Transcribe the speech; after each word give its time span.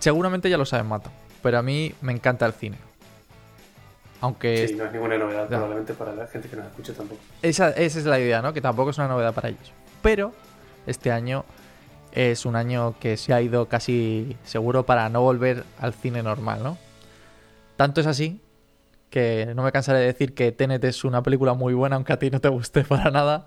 seguramente 0.00 0.50
ya 0.50 0.58
lo 0.58 0.64
saben, 0.66 0.86
Mato, 0.86 1.10
pero 1.42 1.58
a 1.58 1.62
mí 1.62 1.94
me 2.00 2.12
encanta 2.12 2.46
el 2.46 2.52
cine. 2.52 2.76
Aunque 4.20 4.68
Sí, 4.68 4.74
no 4.74 4.84
es 4.84 4.92
ninguna 4.92 5.16
novedad, 5.16 5.48
probablemente 5.48 5.94
para 5.94 6.14
la 6.14 6.26
gente 6.26 6.48
que 6.48 6.56
nos 6.56 6.66
escuche 6.66 6.92
tampoco. 6.92 7.20
esa, 7.40 7.70
esa 7.70 7.98
es 7.98 8.04
la 8.04 8.18
idea, 8.18 8.42
¿no? 8.42 8.52
Que 8.52 8.60
tampoco 8.60 8.90
es 8.90 8.98
una 8.98 9.08
novedad 9.08 9.32
para 9.32 9.48
ellos. 9.48 9.72
Pero 10.02 10.32
este 10.86 11.10
año 11.10 11.44
es 12.12 12.44
un 12.44 12.56
año 12.56 12.96
que 13.00 13.16
se 13.16 13.32
ha 13.32 13.40
ido 13.40 13.66
casi 13.66 14.36
seguro 14.44 14.84
para 14.84 15.08
no 15.08 15.22
volver 15.22 15.64
al 15.78 15.94
cine 15.94 16.22
normal, 16.22 16.62
¿no? 16.62 16.76
Tanto 17.76 18.00
es 18.02 18.06
así 18.06 18.40
que 19.08 19.52
no 19.56 19.62
me 19.62 19.72
cansaré 19.72 20.00
de 20.00 20.06
decir 20.06 20.34
que 20.34 20.52
Tenet 20.52 20.84
es 20.84 21.02
una 21.04 21.22
película 21.22 21.54
muy 21.54 21.72
buena, 21.74 21.96
aunque 21.96 22.12
a 22.12 22.18
ti 22.18 22.30
no 22.30 22.40
te 22.40 22.48
guste 22.48 22.84
para 22.88 23.10
nada. 23.10 23.46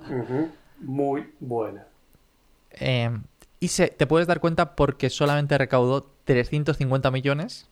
Muy 0.79 1.31
buena. 1.39 1.85
Eh, 2.71 3.11
y 3.59 3.67
se, 3.67 3.87
te 3.89 4.07
puedes 4.07 4.27
dar 4.27 4.39
cuenta 4.39 4.75
porque 4.75 5.09
solamente 5.09 5.57
recaudó 5.57 6.12
350 6.25 7.11
millones, 7.11 7.69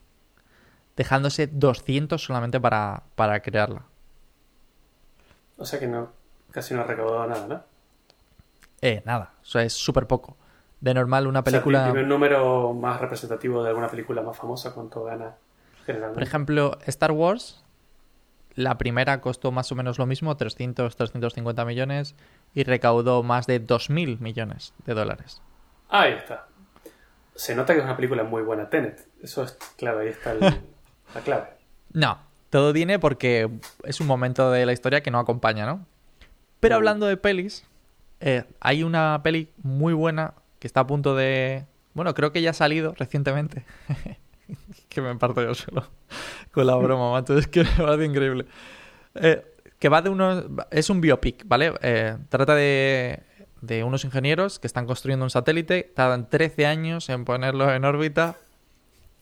dejándose 0.96 1.48
200 1.48 2.22
solamente 2.24 2.60
para, 2.60 3.04
para 3.16 3.42
crearla. 3.42 3.84
O 5.58 5.66
sea 5.66 5.80
que 5.80 5.88
no, 5.88 6.12
casi 6.52 6.74
no 6.74 6.82
ha 6.82 6.84
recaudado 6.86 7.28
nada, 7.28 7.48
¿no? 7.48 7.64
Eh, 8.82 9.02
nada, 9.06 9.34
o 9.42 9.46
sea, 9.46 9.64
es 9.64 9.74
súper 9.74 10.08
poco. 10.08 10.36
De 10.80 10.94
normal, 10.94 11.28
una 11.28 11.42
O 11.42 11.44
sea, 11.44 11.52
película... 11.52 11.86
dime 11.88 12.02
un 12.02 12.10
número 12.10 12.74
más 12.74 13.00
representativo 13.00 13.62
de 13.62 13.70
alguna 13.70 13.88
película 13.88 14.24
más 14.24 14.36
famosa, 14.36 14.74
¿cuánto 14.74 15.04
gana 15.04 15.36
generalmente? 15.86 16.16
Por 16.16 16.24
ejemplo, 16.24 16.80
Star 16.88 17.12
Wars, 17.12 17.64
la 18.56 18.80
primera 18.80 19.22
costó 19.22 19.52
más 19.52 19.72
o 19.72 19.76
menos 19.76 20.00
lo 20.00 20.08
mismo, 20.08 20.36
300, 20.36 20.96
350 20.96 21.66
millones, 21.66 22.16
y 22.56 22.64
recaudó 22.64 23.22
más 23.22 23.46
de 23.46 23.66
2.000 23.66 24.20
millones 24.20 24.74
de 24.86 24.94
dólares. 24.96 25.44
Ahí 25.90 26.14
está. 26.14 26.48
Se 27.36 27.56
nota 27.56 27.74
que 27.74 27.80
es 27.80 27.86
una 27.86 27.96
película 27.96 28.24
muy 28.24 28.42
buena, 28.44 28.70
Tenet. 28.70 29.08
Eso 29.22 29.44
es 29.44 29.54
clave, 29.78 30.04
ahí 30.04 30.10
está 30.10 30.32
el- 30.34 30.40
la 31.16 31.22
clave. 31.24 31.48
No, 31.94 32.20
todo 32.50 32.74
viene 32.74 33.00
porque 33.00 33.50
es 33.84 34.00
un 34.02 34.08
momento 34.08 34.52
de 34.52 34.66
la 34.66 34.74
historia 34.74 35.02
que 35.02 35.12
no 35.12 35.20
acompaña, 35.20 35.66
¿no? 35.66 35.86
Pero 36.60 36.76
Mm. 36.76 36.78
hablando 36.78 37.06
de 37.08 37.18
pelis, 37.18 37.66
eh, 38.20 38.44
hay 38.60 38.84
una 38.84 39.22
peli 39.24 39.50
muy 39.64 39.94
buena 39.94 40.34
que 40.60 40.68
está 40.68 40.82
a 40.82 40.88
punto 40.88 41.16
de... 41.16 41.66
Bueno, 41.94 42.14
creo 42.14 42.32
que 42.32 42.42
ya 42.42 42.52
ha 42.52 42.54
salido 42.54 42.94
recientemente. 42.98 43.66
que 44.90 45.02
me 45.02 45.16
parto 45.16 45.42
yo 45.42 45.54
solo 45.56 45.90
con 46.52 46.68
la 46.68 46.76
broma, 46.76 47.12
macho. 47.12 47.38
Es 47.38 47.48
que 47.48 47.64
me 47.64 47.70
parece 47.84 48.06
increíble. 48.06 48.46
Eh, 49.16 49.44
que 49.80 49.90
va 49.90 50.02
de 50.02 50.10
unos... 50.10 50.46
Es 50.70 50.90
un 50.90 51.02
biopic, 51.02 51.44
¿vale? 51.48 51.74
Eh, 51.82 52.16
trata 52.30 52.54
de, 52.56 53.24
de 53.62 53.84
unos 53.84 54.04
ingenieros 54.06 54.60
que 54.60 54.68
están 54.68 54.86
construyendo 54.86 55.26
un 55.26 55.30
satélite. 55.30 55.92
Tardan 55.96 56.30
13 56.30 56.66
años 56.66 57.10
en 57.10 57.26
ponerlo 57.26 57.72
en 57.74 57.86
órbita. 57.86 58.36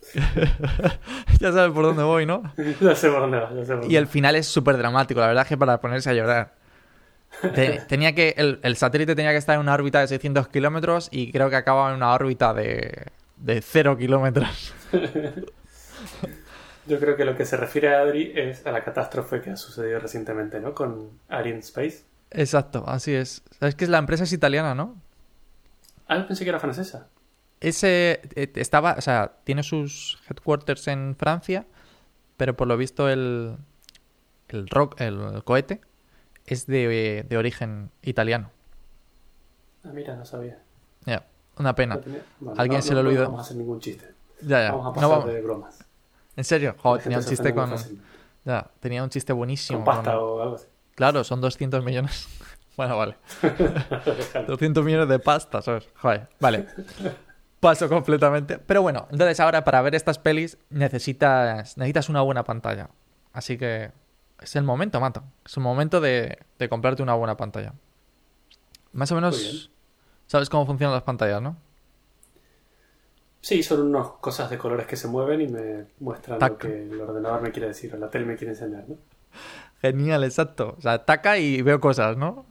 ya 1.39 1.51
sabes 1.51 1.71
por 1.73 1.83
dónde 1.83 2.03
voy, 2.03 2.25
¿no? 2.25 2.43
ya 2.81 2.95
sé 2.95 3.09
por 3.09 3.19
dónde 3.21 3.37
ya 3.39 3.65
sé 3.65 3.75
por 3.75 3.77
Y 3.77 3.81
dónde 3.81 3.97
el 3.97 4.07
final 4.07 4.35
es 4.35 4.47
súper 4.47 4.77
dramático, 4.77 5.19
la 5.19 5.27
verdad 5.27 5.43
es 5.43 5.49
que 5.49 5.57
para 5.57 5.79
ponerse 5.81 6.09
a 6.09 6.13
llorar. 6.13 6.53
Te- 7.53 7.81
tenía 7.87 8.15
que, 8.15 8.33
el, 8.37 8.59
el 8.63 8.75
satélite 8.75 9.15
tenía 9.15 9.31
que 9.31 9.37
estar 9.37 9.55
en 9.55 9.61
una 9.61 9.73
órbita 9.73 9.99
de 9.99 10.07
600 10.07 10.47
kilómetros 10.47 11.09
y 11.11 11.31
creo 11.31 11.49
que 11.49 11.57
acaba 11.57 11.89
en 11.89 11.95
una 11.97 12.13
órbita 12.13 12.53
de, 12.53 13.07
de 13.37 13.61
0 13.61 13.97
kilómetros. 13.97 14.73
Yo 16.87 16.99
creo 16.99 17.15
que 17.15 17.25
lo 17.25 17.35
que 17.35 17.45
se 17.45 17.55
refiere 17.57 17.93
a 17.93 17.99
Adri 18.01 18.31
es 18.35 18.65
a 18.65 18.71
la 18.71 18.83
catástrofe 18.83 19.41
que 19.41 19.51
ha 19.51 19.57
sucedido 19.57 19.99
recientemente, 19.99 20.59
¿no? 20.59 20.73
Con 20.73 21.09
Ariane 21.27 21.59
Space. 21.59 22.03
Exacto, 22.31 22.83
así 22.88 23.13
es. 23.13 23.44
Sabes 23.59 23.75
que 23.75 23.88
la 23.88 23.97
empresa 23.97 24.23
es 24.23 24.33
italiana, 24.33 24.75
¿no? 24.75 24.95
Ah, 26.08 26.17
yo 26.17 26.27
pensé 26.27 26.44
que 26.44 26.49
era 26.49 26.59
francesa. 26.59 27.08
Ese 27.59 28.21
eh, 28.36 28.52
estaba, 28.55 28.95
o 28.98 29.02
sea, 29.02 29.33
tiene 29.43 29.64
sus 29.64 30.20
headquarters 30.30 30.87
en 30.87 31.15
Francia, 31.17 31.65
pero 32.37 32.55
por 32.55 32.67
lo 32.67 32.77
visto 32.77 33.09
el, 33.09 33.58
el 34.48 34.67
rock, 34.70 34.99
el 35.02 35.43
cohete 35.43 35.81
es 36.45 36.67
de, 36.67 37.26
de 37.27 37.37
origen 37.37 37.92
italiano. 38.02 38.49
Ah, 39.83 39.89
mira, 39.93 40.15
no 40.15 40.26
sabía. 40.26 40.59
Ya, 41.05 41.26
una 41.58 41.76
pena. 41.76 41.95
No 41.95 42.02
tenía- 42.02 42.23
bueno, 42.39 42.61
Alguien 42.61 42.80
no- 42.80 42.86
se 42.86 42.93
no- 42.93 43.02
le 43.03 43.08
olvidó. 43.09 43.23
No 43.23 43.30
vamos 43.32 43.39
a 43.39 43.45
hacer 43.45 43.58
ningún 43.58 43.80
chiste. 43.80 44.05
Ya, 44.42 44.61
ya. 44.64 44.71
Vamos 44.71 44.86
a 44.86 44.89
No 44.89 44.93
pasar 44.93 45.09
vamos- 45.09 45.26
de 45.27 45.42
bromas. 45.42 45.80
En 46.36 46.43
serio, 46.45 46.76
joder, 46.77 47.03
tenía 47.03 47.17
un 47.17 47.26
chiste 47.26 47.53
con... 47.53 47.73
Ya, 48.45 48.71
tenía 48.80 49.03
un 49.03 49.09
chiste 49.09 49.33
buenísimo. 49.33 49.80
Con 49.80 49.86
pasta 49.86 50.11
con- 50.14 50.23
o 50.23 50.42
algo 50.42 50.55
así. 50.55 50.67
Claro, 50.99 51.23
son 51.23 51.39
200 51.39 51.82
millones. 51.82 52.27
bueno, 52.76 52.98
vale. 52.98 53.15
Déjalo. 53.42 54.48
200 54.48 54.83
millones 54.83 55.08
de 55.08 55.17
pasta, 55.20 55.61
¿sabes? 55.61 55.87
Joder, 55.95 56.27
vale. 56.42 56.67
Paso 57.61 57.87
completamente. 57.87 58.58
Pero 58.58 58.82
bueno, 58.82 59.08
entonces 59.09 59.39
ahora 59.39 59.64
para 59.64 59.82
ver 59.82 59.95
estas 59.95 60.20
pelis 60.20 60.58
necesitas, 60.70 61.77
necesitas 61.77 62.09
una 62.09 62.20
buena 62.20 62.43
pantalla. 62.43 62.89
Así 63.32 63.58
que 63.58 63.92
es 64.42 64.58
el 64.58 64.64
momento, 64.64 64.99
Mato. 64.99 65.23
Es 65.45 65.55
el 65.55 65.64
momento 65.64 66.02
de, 66.02 66.38
de 66.58 66.67
comprarte 66.67 67.02
una 67.02 67.14
buena 67.14 67.38
pantalla. 67.38 67.76
Más 68.92 69.09
o 69.14 69.15
menos 69.15 69.71
sabes 70.27 70.49
cómo 70.49 70.65
funcionan 70.65 70.93
las 70.93 71.04
pantallas, 71.04 71.42
¿no? 71.42 71.55
Sí, 73.39 73.64
son 73.64 73.83
unas 73.83 74.05
cosas 74.20 74.49
de 74.49 74.58
colores 74.58 74.86
que 74.86 74.98
se 74.98 75.08
mueven 75.08 75.39
y 75.39 75.48
me 75.48 75.86
muestran 76.02 76.39
Tac. 76.39 76.52
lo 76.52 76.58
que 76.58 76.83
el 76.83 76.99
ordenador 76.99 77.42
me 77.42 77.54
quiere 77.54 77.70
decir 77.70 77.95
o 77.95 77.98
la 77.98 78.09
tele 78.09 78.26
me 78.26 78.36
quiere 78.36 78.52
enseñar, 78.52 78.83
¿no? 78.89 78.98
Genial, 79.81 80.23
exacto. 80.23 80.75
O 80.77 80.81
sea, 80.81 80.93
ataca 80.93 81.37
y 81.37 81.61
veo 81.61 81.79
cosas, 81.79 82.17
¿no? 82.17 82.45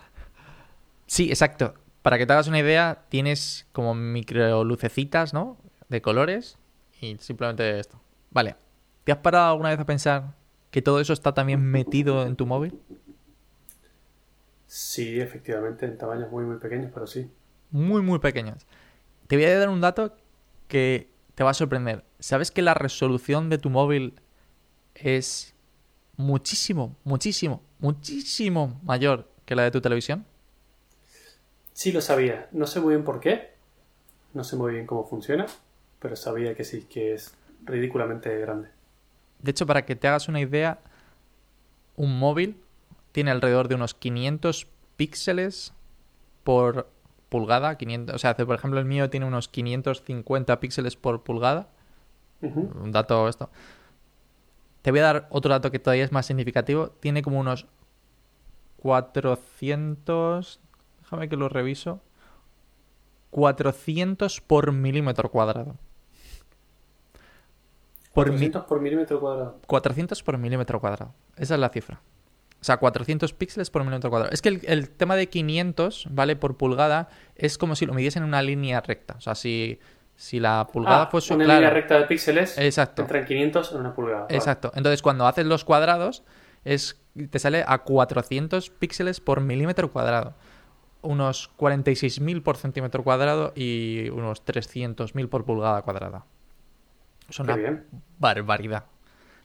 sí, 1.06 1.28
exacto. 1.28 1.74
Para 2.02 2.16
que 2.16 2.26
te 2.26 2.32
hagas 2.32 2.48
una 2.48 2.60
idea, 2.60 3.04
tienes 3.08 3.66
como 3.72 3.94
micro 3.94 4.64
lucecitas, 4.64 5.34
¿no? 5.34 5.58
De 5.88 6.00
colores 6.00 6.58
y 7.00 7.16
simplemente 7.18 7.78
esto. 7.78 8.00
Vale. 8.30 8.56
¿Te 9.04 9.12
has 9.12 9.18
parado 9.18 9.52
alguna 9.52 9.70
vez 9.70 9.80
a 9.80 9.86
pensar 9.86 10.34
que 10.70 10.82
todo 10.82 11.00
eso 11.00 11.12
está 11.12 11.32
también 11.32 11.62
metido 11.62 12.26
en 12.26 12.36
tu 12.36 12.46
móvil? 12.46 12.78
Sí, 14.66 15.18
efectivamente, 15.18 15.86
en 15.86 15.96
tamaños 15.96 16.30
muy, 16.30 16.44
muy 16.44 16.58
pequeños, 16.58 16.90
pero 16.92 17.06
sí. 17.06 17.30
Muy, 17.70 18.02
muy 18.02 18.18
pequeñas. 18.18 18.66
Te 19.26 19.36
voy 19.36 19.46
a 19.46 19.58
dar 19.58 19.70
un 19.70 19.80
dato 19.80 20.14
que 20.68 21.10
te 21.34 21.42
va 21.42 21.50
a 21.50 21.54
sorprender. 21.54 22.04
¿Sabes 22.18 22.50
que 22.50 22.62
la 22.62 22.74
resolución 22.74 23.48
de 23.48 23.58
tu 23.58 23.70
móvil 23.70 24.20
es 24.94 25.54
muchísimo, 26.18 26.96
muchísimo, 27.04 27.62
muchísimo 27.78 28.78
mayor 28.82 29.26
que 29.46 29.54
la 29.54 29.62
de 29.62 29.70
tu 29.70 29.80
televisión? 29.80 30.26
Sí 31.72 31.92
lo 31.92 32.02
sabía. 32.02 32.48
No 32.52 32.66
sé 32.66 32.80
muy 32.80 32.94
bien 32.94 33.04
por 33.04 33.20
qué. 33.20 33.54
No 34.34 34.44
sé 34.44 34.56
muy 34.56 34.72
bien 34.72 34.86
cómo 34.86 35.06
funciona. 35.06 35.46
Pero 36.00 36.16
sabía 36.16 36.54
que 36.54 36.64
sí, 36.64 36.82
que 36.82 37.14
es 37.14 37.34
ridículamente 37.64 38.36
grande. 38.38 38.68
De 39.40 39.52
hecho, 39.52 39.64
para 39.64 39.86
que 39.86 39.96
te 39.96 40.08
hagas 40.08 40.28
una 40.28 40.40
idea, 40.40 40.80
un 41.96 42.18
móvil 42.18 42.60
tiene 43.12 43.30
alrededor 43.30 43.68
de 43.68 43.76
unos 43.76 43.94
500 43.94 44.66
píxeles 44.96 45.72
por 46.42 46.88
pulgada. 47.28 47.78
500, 47.78 48.14
o 48.14 48.18
sea, 48.18 48.36
por 48.36 48.56
ejemplo, 48.56 48.80
el 48.80 48.86
mío 48.86 49.08
tiene 49.08 49.26
unos 49.26 49.48
550 49.48 50.60
píxeles 50.60 50.96
por 50.96 51.22
pulgada. 51.22 51.68
Un 52.40 52.92
dato 52.92 53.28
esto. 53.28 53.50
Te 54.88 54.92
voy 54.92 55.00
a 55.00 55.02
dar 55.02 55.26
otro 55.28 55.50
dato 55.50 55.70
que 55.70 55.78
todavía 55.78 56.02
es 56.02 56.12
más 56.12 56.24
significativo. 56.24 56.88
Tiene 56.88 57.20
como 57.20 57.38
unos 57.38 57.66
400... 58.78 60.60
Déjame 61.02 61.28
que 61.28 61.36
lo 61.36 61.50
reviso. 61.50 62.00
400 63.28 64.40
por 64.40 64.72
milímetro 64.72 65.30
cuadrado. 65.30 65.76
Por 68.14 68.28
mi- 68.28 68.36
400 68.50 68.64
por 68.64 68.80
milímetro 68.80 69.20
cuadrado. 69.20 69.60
400 69.66 70.22
por 70.22 70.38
milímetro 70.38 70.80
cuadrado. 70.80 71.12
Esa 71.36 71.52
es 71.52 71.60
la 71.60 71.68
cifra. 71.68 72.00
O 72.58 72.64
sea, 72.64 72.78
400 72.78 73.34
píxeles 73.34 73.68
por 73.68 73.82
milímetro 73.82 74.08
cuadrado. 74.08 74.32
Es 74.32 74.40
que 74.40 74.48
el, 74.48 74.60
el 74.64 74.88
tema 74.88 75.16
de 75.16 75.28
500, 75.28 76.06
¿vale? 76.12 76.34
Por 76.34 76.56
pulgada, 76.56 77.10
es 77.36 77.58
como 77.58 77.76
si 77.76 77.84
lo 77.84 77.92
midiesen 77.92 78.22
en 78.22 78.30
una 78.30 78.40
línea 78.40 78.80
recta. 78.80 79.16
O 79.18 79.20
sea, 79.20 79.34
si, 79.34 79.80
si 80.18 80.40
la 80.40 80.66
pulgada 80.66 81.02
Ah, 81.02 81.06
fuese 81.06 81.32
una 81.32 81.44
clara. 81.44 81.60
línea 81.60 81.72
recta 81.72 81.96
de 81.96 82.06
píxeles. 82.06 82.58
Exacto. 82.58 83.02
Entran 83.02 83.24
500 83.24 83.70
en 83.72 83.78
una 83.78 83.94
pulgada. 83.94 84.22
Vale. 84.24 84.34
Exacto. 84.36 84.72
Entonces, 84.74 85.00
cuando 85.00 85.28
haces 85.28 85.46
los 85.46 85.64
cuadrados, 85.64 86.24
es 86.64 87.00
te 87.30 87.38
sale 87.38 87.64
a 87.66 87.78
400 87.78 88.68
píxeles 88.70 89.20
por 89.20 89.40
milímetro 89.40 89.92
cuadrado. 89.92 90.34
Unos 91.02 91.50
46.000 91.56 92.42
por 92.42 92.56
centímetro 92.56 93.04
cuadrado 93.04 93.52
y 93.54 94.08
unos 94.10 94.44
300.000 94.44 95.28
por 95.28 95.44
pulgada 95.44 95.82
cuadrada. 95.82 96.24
Es 97.28 97.38
una 97.38 97.54
bien. 97.54 97.86
barbaridad. 98.18 98.86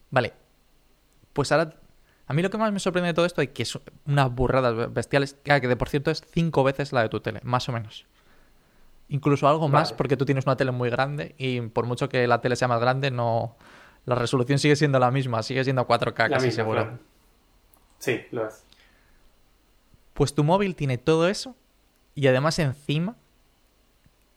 Vale. 0.09 0.33
Pues 1.33 1.51
ahora, 1.51 1.75
a 2.25 2.33
mí 2.33 2.41
lo 2.41 2.49
que 2.49 2.57
más 2.57 2.71
me 2.71 2.79
sorprende 2.79 3.07
de 3.09 3.13
todo 3.13 3.25
esto 3.27 3.43
es 3.43 3.49
que 3.49 3.61
es 3.61 3.77
unas 4.07 4.33
burradas 4.33 4.91
bestiales, 4.91 5.35
que 5.43 5.61
que 5.61 5.67
de 5.67 5.75
por 5.75 5.89
cierto 5.89 6.09
es 6.09 6.23
cinco 6.31 6.63
veces 6.63 6.91
la 6.93 7.01
de 7.03 7.09
tu 7.09 7.19
tele, 7.19 7.41
más 7.43 7.69
o 7.69 7.71
menos. 7.71 8.07
Incluso 9.09 9.47
algo 9.47 9.67
más 9.67 9.93
porque 9.93 10.17
tú 10.17 10.25
tienes 10.25 10.45
una 10.45 10.55
tele 10.55 10.71
muy 10.71 10.89
grande 10.89 11.35
y 11.37 11.61
por 11.61 11.85
mucho 11.85 12.09
que 12.09 12.25
la 12.27 12.41
tele 12.41 12.55
sea 12.55 12.67
más 12.67 12.79
grande, 12.79 13.11
no 13.11 13.55
la 14.05 14.15
resolución 14.15 14.59
sigue 14.59 14.75
siendo 14.75 14.97
la 14.99 15.11
misma, 15.11 15.43
sigue 15.43 15.63
siendo 15.63 15.85
4K 15.87 16.17
La 16.29 16.29
casi 16.35 16.47
misma, 16.47 16.63
seguro. 16.63 16.81
claro. 16.83 16.99
Sí, 17.99 18.21
lo 18.31 18.47
es. 18.47 18.63
Pues 20.13 20.33
tu 20.33 20.43
móvil 20.43 20.75
tiene 20.75 20.97
todo 20.97 21.27
eso 21.27 21.55
y 22.15 22.27
además 22.27 22.59
encima 22.59 23.15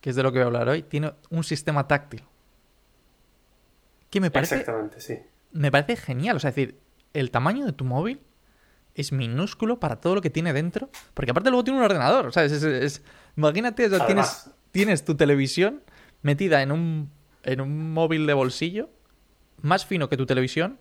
que 0.01 0.11
es 0.11 0.17
de 0.17 0.23
lo 0.23 0.31
que 0.33 0.39
voy 0.39 0.45
a 0.45 0.47
hablar 0.47 0.69
hoy, 0.69 0.83
tiene 0.83 1.13
un 1.31 1.43
sistema 1.43 1.89
táctil. 1.89 2.23
Que 4.11 4.21
me 4.21 4.31
parece, 4.31 4.57
Exactamente, 4.57 5.01
sí. 5.01 5.19
me 5.53 5.71
parece 5.73 5.97
genial. 5.97 6.37
O 6.37 6.41
sea, 6.41 6.51
es 6.51 6.57
decir, 6.57 6.79
el 7.13 7.31
tamaño 7.31 7.67
de 7.67 7.73
tu 7.73 7.85
móvil 7.85 8.21
es 8.95 9.11
minúsculo 9.13 9.81
para 9.81 9.97
todo 10.01 10.15
lo 10.15 10.21
que 10.23 10.31
tiene 10.31 10.53
dentro. 10.53 10.91
Porque 11.13 11.33
aparte 11.33 11.51
luego 11.51 11.65
tiene 11.65 11.79
un 11.81 11.85
ordenador. 11.85 12.27
O 12.27 12.33
sea, 12.33 12.45
es, 12.45 12.53
es- 12.53 12.63
es- 12.63 13.03
imagínate, 13.37 13.87
o 13.87 13.89
sea, 13.91 14.07
tienes, 14.07 14.27
Además. 14.27 14.43
tienes 14.45 14.56
tu 15.05 15.15
televisión 15.17 15.83
metida 16.23 16.63
en 16.63 16.73
un, 16.73 17.11
en 17.45 17.61
un 17.61 17.93
móvil 17.93 18.27
de 18.27 18.35
bolsillo, 18.35 18.91
más 19.63 19.87
fino 19.87 20.09
que 20.09 20.17
tu 20.17 20.27
televisión, 20.27 20.79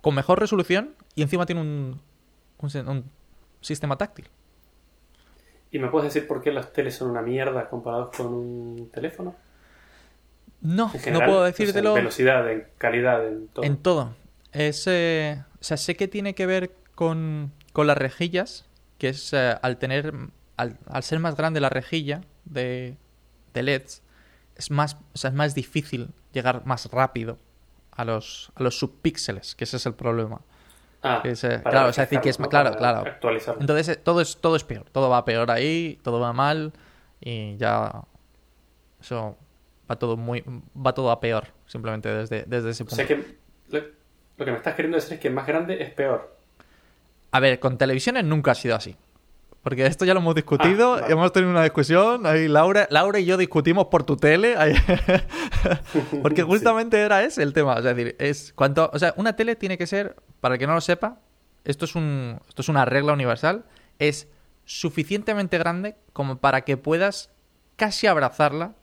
con 0.00 0.14
mejor 0.14 0.38
resolución 0.38 0.94
y 1.14 1.22
encima 1.22 1.46
tiene 1.46 1.62
un, 1.62 2.00
un, 2.58 3.04
sistema 3.60 3.96
táctil. 3.96 4.28
¿Y 5.70 5.78
me 5.78 5.88
puedes 5.88 6.12
decir 6.12 6.28
por 6.28 6.42
qué 6.42 6.52
los 6.52 6.72
teles 6.72 6.94
son 6.94 7.10
una 7.10 7.22
mierda 7.22 7.68
comparados 7.68 8.14
con 8.16 8.26
un 8.26 8.90
teléfono? 8.92 9.34
No, 10.60 10.88
general, 10.90 11.12
no 11.12 11.18
puedo 11.20 11.38
o 11.38 11.40
sea, 11.40 11.46
en 11.46 11.52
decírtelo 11.52 11.94
velocidad, 11.94 12.50
en 12.50 12.66
calidad, 12.78 13.26
en 13.26 13.48
todo. 13.48 13.64
en 13.64 13.76
todo. 13.78 14.14
Es, 14.52 14.86
eh, 14.86 15.42
o 15.60 15.64
sea, 15.64 15.76
sé 15.76 15.96
que 15.96 16.08
tiene 16.08 16.34
que 16.34 16.46
ver 16.46 16.70
con, 16.94 17.52
con 17.72 17.86
las 17.86 17.98
rejillas, 17.98 18.66
que 18.98 19.08
es 19.08 19.32
eh, 19.32 19.56
al 19.60 19.78
tener, 19.78 20.14
al, 20.56 20.78
al 20.86 21.02
ser 21.02 21.18
más 21.18 21.36
grande 21.36 21.60
la 21.60 21.70
rejilla 21.70 22.20
de, 22.44 22.96
de 23.52 23.62
LEDs, 23.62 24.02
es 24.56 24.70
más, 24.70 24.96
o 25.14 25.18
sea, 25.18 25.30
es 25.30 25.36
más 25.36 25.54
difícil 25.54 26.10
llegar 26.32 26.64
más 26.66 26.86
rápido 26.90 27.38
a 27.92 28.04
los, 28.04 28.50
a 28.54 28.62
los 28.62 28.78
subpíxeles, 28.78 29.54
que 29.54 29.64
ese 29.64 29.76
es 29.76 29.86
el 29.86 29.94
problema. 29.94 30.40
Ah, 31.02 31.20
es, 31.24 31.44
eh, 31.44 31.60
claro, 31.68 31.88
o 31.90 31.92
sea, 31.92 32.04
decir 32.04 32.20
que 32.20 32.30
es- 32.30 32.40
¿no? 32.40 32.48
claro, 32.48 32.76
claro. 32.76 33.04
Entonces 33.60 33.88
eh, 33.90 33.96
todo 33.96 34.20
es, 34.20 34.38
todo 34.38 34.56
es 34.56 34.64
peor, 34.64 34.88
todo 34.90 35.08
va 35.10 35.24
peor 35.24 35.50
ahí, 35.50 35.98
todo 36.02 36.18
va 36.18 36.32
mal 36.32 36.72
y 37.20 37.56
ya 37.56 38.02
eso 39.00 39.36
va 39.90 39.96
todo 39.96 40.16
muy 40.16 40.42
va 40.74 40.94
todo 40.94 41.10
a 41.10 41.20
peor 41.20 41.48
simplemente 41.66 42.08
desde, 42.08 42.44
desde 42.46 42.70
ese 42.70 42.84
o 42.84 42.86
punto. 42.86 42.96
sea 42.96 43.06
que 43.06 43.36
lo, 43.68 43.80
lo 44.38 44.44
que 44.44 44.50
me 44.50 44.56
estás 44.56 44.74
queriendo 44.74 44.96
decir 44.96 45.14
es 45.14 45.20
que 45.20 45.28
más 45.30 45.46
grande 45.46 45.82
es 45.82 45.90
peor. 45.92 46.34
A 47.32 47.40
ver, 47.40 47.58
con 47.60 47.76
televisiones 47.76 48.24
nunca 48.24 48.52
ha 48.52 48.54
sido 48.54 48.74
así. 48.76 48.96
Porque 49.64 49.86
esto 49.86 50.04
ya 50.04 50.14
lo 50.14 50.20
hemos 50.20 50.34
discutido, 50.36 50.94
Ah, 50.94 51.00
vale. 51.00 51.12
hemos 51.14 51.32
tenido 51.32 51.50
una 51.50 51.62
discusión, 51.64 52.26
ahí 52.26 52.46
Laura, 52.48 52.86
Laura 52.90 53.18
y 53.18 53.24
yo 53.24 53.36
discutimos 53.36 53.86
por 53.86 54.04
tu 54.04 54.16
tele, 54.16 54.54
porque 56.22 56.42
Sí. 56.42 56.46
justamente 56.46 57.00
era 57.00 57.22
ese 57.24 57.42
el 57.42 57.52
tema, 57.52 57.74
o 57.74 57.82
sea, 57.82 57.92
es 57.92 57.96
decir, 57.96 58.16
es 58.18 58.52
cuanto, 58.54 58.90
o 58.92 58.98
sea, 58.98 59.14
una 59.16 59.34
tele 59.36 59.56
tiene 59.56 59.78
que 59.78 59.86
ser, 59.86 60.16
para 60.40 60.54
el 60.54 60.58
que 60.58 60.66
no 60.66 60.74
lo 60.74 60.80
sepa, 60.80 61.18
esto 61.64 61.86
es 61.86 61.94
un 61.94 62.38
esto 62.48 62.62
es 62.62 62.68
una 62.68 62.84
regla 62.84 63.12
universal, 63.14 63.64
es 63.98 64.28
suficientemente 64.66 65.58
grande 65.58 65.96
como 66.12 66.36
para 66.38 66.60
que 66.62 66.76
puedas 66.76 67.30
casi 67.76 68.06
abrazarla, 68.06 68.74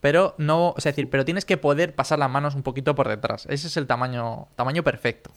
pero 0.00 0.34
no, 0.38 0.70
o 0.70 0.74
sea, 0.80 0.90
es 0.90 0.96
decir, 0.96 1.10
pero 1.10 1.24
tienes 1.24 1.44
que 1.44 1.56
poder 1.56 1.94
pasar 1.94 2.18
las 2.18 2.30
manos 2.30 2.54
un 2.54 2.62
poquito 2.62 2.94
por 2.94 3.08
detrás. 3.08 3.46
Ese 3.48 3.66
es 3.68 3.76
el 3.76 3.86
tamaño 3.86 4.48
tamaño 4.54 4.82
perfecto. 4.84 5.30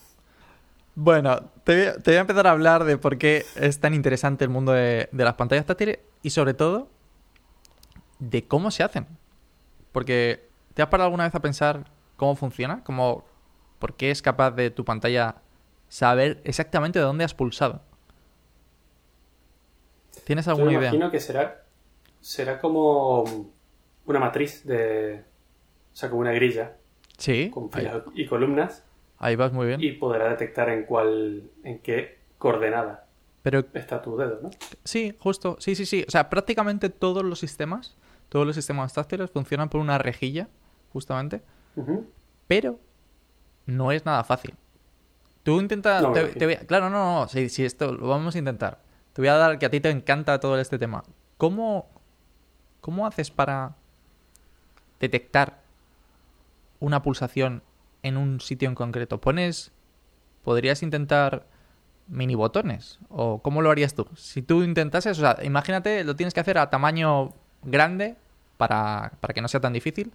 Bueno, 0.99 1.51
te 1.63 1.75
voy, 1.75 1.85
a, 1.89 1.93
te 1.97 2.09
voy 2.09 2.17
a 2.17 2.21
empezar 2.21 2.47
a 2.47 2.51
hablar 2.51 2.83
de 2.83 2.97
por 2.97 3.19
qué 3.19 3.45
es 3.55 3.79
tan 3.79 3.93
interesante 3.93 4.43
el 4.43 4.49
mundo 4.49 4.71
de, 4.71 5.09
de 5.11 5.23
las 5.23 5.35
pantallas 5.35 5.63
táctiles 5.67 5.99
y 6.23 6.31
sobre 6.31 6.55
todo 6.55 6.89
de 8.17 8.47
cómo 8.47 8.71
se 8.71 8.81
hacen. 8.81 9.05
Porque 9.91 10.49
¿te 10.73 10.81
has 10.81 10.87
parado 10.89 11.05
alguna 11.05 11.25
vez 11.25 11.35
a 11.35 11.39
pensar 11.39 11.85
cómo 12.15 12.35
funciona? 12.35 12.83
¿Cómo, 12.83 13.23
¿Por 13.77 13.95
qué 13.95 14.09
es 14.09 14.23
capaz 14.23 14.49
de 14.51 14.71
tu 14.71 14.85
pantalla 14.85 15.35
saber 15.87 16.41
exactamente 16.45 16.97
de 16.97 17.05
dónde 17.05 17.25
has 17.25 17.35
pulsado? 17.35 17.83
¿Tienes 20.23 20.45
Yo 20.45 20.51
alguna 20.51 20.71
me 20.71 20.77
idea? 20.79 20.89
imagino 20.89 21.11
que 21.11 21.19
será, 21.19 21.63
será 22.21 22.59
como 22.59 23.23
una 24.07 24.19
matriz 24.19 24.65
de... 24.65 25.23
O 25.93 25.95
sea, 25.95 26.09
como 26.09 26.21
una 26.21 26.31
grilla 26.31 26.77
Sí, 27.17 27.49
con 27.51 27.71
filas 27.71 28.03
y 28.15 28.25
columnas 28.25 28.83
ahí 29.19 29.35
vas 29.35 29.51
muy 29.53 29.67
bien. 29.67 29.81
y 29.81 29.91
podrá 29.93 30.29
detectar 30.29 30.69
en 30.69 30.83
cuál, 30.85 31.49
en 31.63 31.79
qué 31.79 32.19
coordenada 32.37 33.05
Pero 33.43 33.63
está 33.73 34.01
tu 34.01 34.17
dedo, 34.17 34.39
¿no? 34.43 34.49
Sí, 34.83 35.15
justo, 35.19 35.57
sí, 35.59 35.75
sí, 35.75 35.85
sí. 35.85 36.05
O 36.07 36.11
sea, 36.11 36.29
prácticamente 36.29 36.89
todos 36.89 37.23
los 37.23 37.39
sistemas, 37.39 37.95
todos 38.29 38.45
los 38.45 38.55
sistemas 38.55 38.93
táctiles 38.93 39.31
funcionan 39.31 39.69
por 39.69 39.81
una 39.81 39.97
rejilla, 39.97 40.47
justamente, 40.93 41.41
pero 42.47 42.79
no 43.65 43.91
es 43.91 44.05
nada 44.05 44.23
fácil. 44.23 44.53
Tú 45.43 45.59
intenta, 45.61 46.01
No 46.01 46.09
me 46.09 46.13
te- 46.13 46.19
imagino. 46.21 46.39
te 46.39 46.45
voy 46.45 46.53
a- 46.55 46.59
claro, 46.67 46.89
no, 46.89 47.21
no, 47.21 47.27
sí, 47.27 47.47
sí, 47.49 47.63
esto 47.63 47.93
lo 47.93 48.07
vamos 48.09 48.35
a 48.35 48.39
intentar. 48.39 48.79
Te 49.13 49.21
voy 49.21 49.29
a 49.29 49.35
dar 49.35 49.57
que 49.59 49.65
a 49.65 49.69
ti 49.69 49.79
te 49.79 49.89
encanta 49.89 50.39
todo 50.39 50.59
este 50.59 50.77
tema. 50.77 51.03
¿Cómo, 51.37 51.87
cómo 52.81 53.07
haces 53.07 53.31
para 53.31 53.75
detectar 54.99 55.61
una 56.79 57.01
pulsación 57.01 57.61
en 58.03 58.17
un 58.17 58.39
sitio 58.39 58.67
en 58.69 58.75
concreto? 58.75 59.19
¿Pones, 59.19 59.71
podrías 60.43 60.83
intentar 60.83 61.45
mini 62.07 62.35
botones? 62.35 62.99
¿O 63.09 63.41
cómo 63.41 63.61
lo 63.61 63.69
harías 63.71 63.93
tú? 63.95 64.07
Si 64.15 64.41
tú 64.41 64.63
intentases, 64.63 65.17
o 65.17 65.21
sea, 65.21 65.37
imagínate, 65.43 66.03
lo 66.03 66.15
tienes 66.15 66.33
que 66.33 66.39
hacer 66.39 66.57
a 66.57 66.69
tamaño 66.69 67.33
grande 67.63 68.15
para, 68.57 69.11
para 69.19 69.33
que 69.33 69.41
no 69.41 69.47
sea 69.47 69.59
tan 69.59 69.73
difícil, 69.73 70.11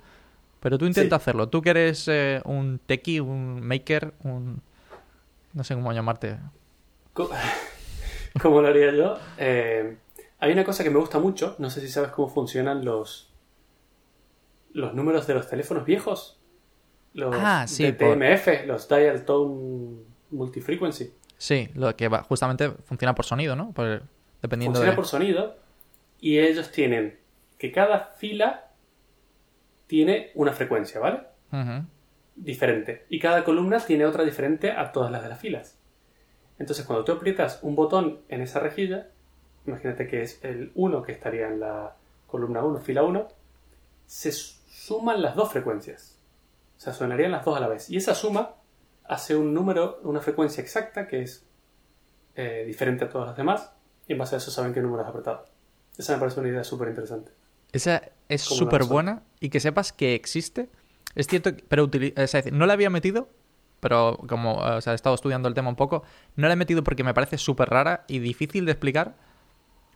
pero 0.60 0.78
tú 0.78 0.86
intenta 0.86 1.16
Sí. 1.16 1.22
hacerlo. 1.22 1.48
Tú 1.48 1.60
que 1.62 1.70
eres 1.70 2.06
eh, 2.08 2.40
un 2.44 2.80
techie, 2.86 3.20
un 3.20 3.60
maker, 3.60 4.14
un... 4.24 4.62
no 5.52 5.64
sé 5.64 5.74
cómo 5.74 5.92
llamarte. 5.92 6.38
¿Cómo 8.42 8.62
lo 8.62 8.68
haría 8.68 8.92
yo? 8.94 9.18
Eh, 9.38 9.96
hay 10.38 10.52
una 10.52 10.64
cosa 10.64 10.82
que 10.82 10.90
me 10.90 10.98
gusta 10.98 11.18
mucho, 11.18 11.54
no 11.58 11.68
sé 11.68 11.80
si 11.80 11.88
sabes 11.88 12.10
cómo 12.10 12.28
funcionan 12.28 12.84
los 12.84 13.28
los 14.74 14.94
números 14.94 15.26
de 15.26 15.34
los 15.34 15.48
teléfonos 15.50 15.84
viejos. 15.84 16.38
Los 17.14 17.34
Ah, 17.38 17.66
sí, 17.68 17.92
por- 17.92 18.16
los 18.66 18.88
Dial 18.88 19.24
Tone 19.24 19.96
Multifrequency. 20.30 21.12
Sí, 21.36 21.68
lo 21.74 21.94
que 21.96 22.08
va, 22.08 22.22
justamente 22.22 22.70
funciona 22.84 23.14
por 23.14 23.24
sonido, 23.24 23.54
¿no? 23.56 23.72
Por- 23.72 24.02
dependiendo 24.40 24.74
Funciona 24.78 24.92
de... 24.92 24.96
por 24.96 25.06
sonido 25.06 25.56
y 26.20 26.38
ellos 26.38 26.70
tienen 26.72 27.18
que 27.58 27.70
cada 27.72 27.98
fila 28.16 28.68
tiene 29.86 30.30
una 30.34 30.52
frecuencia, 30.52 31.00
¿vale? 31.00 31.20
Diferente. 32.34 33.04
Y 33.08 33.18
cada 33.18 33.44
columna 33.44 33.78
tiene 33.80 34.06
otra 34.06 34.24
diferente 34.24 34.70
a 34.72 34.90
todas 34.92 35.10
las 35.12 35.22
de 35.22 35.28
las 35.28 35.38
filas. 35.38 35.78
Entonces, 36.58 36.86
cuando 36.86 37.04
tú 37.04 37.12
aprietas 37.12 37.58
un 37.62 37.76
botón 37.76 38.20
en 38.28 38.40
esa 38.40 38.58
rejilla, 38.60 39.08
imagínate 39.66 40.06
que 40.06 40.22
es 40.22 40.42
el 40.44 40.72
1 40.74 41.02
que 41.02 41.12
estaría 41.12 41.48
en 41.48 41.60
la 41.60 41.94
columna 42.26 42.64
1, 42.64 42.80
fila 42.80 43.02
1, 43.02 43.28
se 44.06 44.32
suman 44.32 45.20
las 45.22 45.34
dos 45.36 45.52
frecuencias. 45.52 46.11
O 46.82 46.84
sea, 46.84 46.92
sonarían 46.92 47.30
las 47.30 47.44
dos 47.44 47.56
a 47.56 47.60
la 47.60 47.68
vez. 47.68 47.88
Y 47.90 47.96
esa 47.96 48.12
suma 48.12 48.56
hace 49.04 49.36
un 49.36 49.54
número, 49.54 50.00
una 50.02 50.18
frecuencia 50.20 50.60
exacta 50.60 51.06
que 51.06 51.22
es 51.22 51.46
eh, 52.34 52.64
diferente 52.66 53.04
a 53.04 53.08
todas 53.08 53.28
las 53.28 53.36
demás. 53.36 53.70
Y 54.08 54.14
en 54.14 54.18
base 54.18 54.34
a 54.34 54.38
eso 54.38 54.50
saben 54.50 54.74
qué 54.74 54.80
número 54.80 55.04
has 55.04 55.08
apretado. 55.08 55.44
Esa 55.96 56.14
me 56.14 56.18
parece 56.18 56.40
una 56.40 56.48
idea 56.48 56.64
súper 56.64 56.88
interesante. 56.88 57.30
Esa 57.70 58.02
es 58.28 58.42
¿Cómo 58.48 58.62
lo 58.62 58.64
súper 58.66 58.82
buena 58.82 59.22
y 59.38 59.50
que 59.50 59.60
sepas 59.60 59.92
que 59.92 60.16
existe. 60.16 60.70
Es 61.14 61.28
cierto, 61.28 61.54
que- 61.54 61.62
pero 61.68 61.88
es 61.92 62.32
decir, 62.32 62.52
no 62.52 62.66
la 62.66 62.72
había 62.72 62.90
metido, 62.90 63.28
pero 63.78 64.18
como 64.28 64.56
o 64.56 64.80
sea, 64.80 64.92
he 64.92 64.96
estado 64.96 65.14
estudiando 65.14 65.46
el 65.46 65.54
tema 65.54 65.68
un 65.68 65.76
poco, 65.76 66.02
no 66.34 66.48
la 66.48 66.54
he 66.54 66.56
metido 66.56 66.82
porque 66.82 67.04
me 67.04 67.14
parece 67.14 67.38
súper 67.38 67.70
rara 67.70 68.04
y 68.08 68.18
difícil 68.18 68.66
de 68.66 68.72
explicar, 68.72 69.14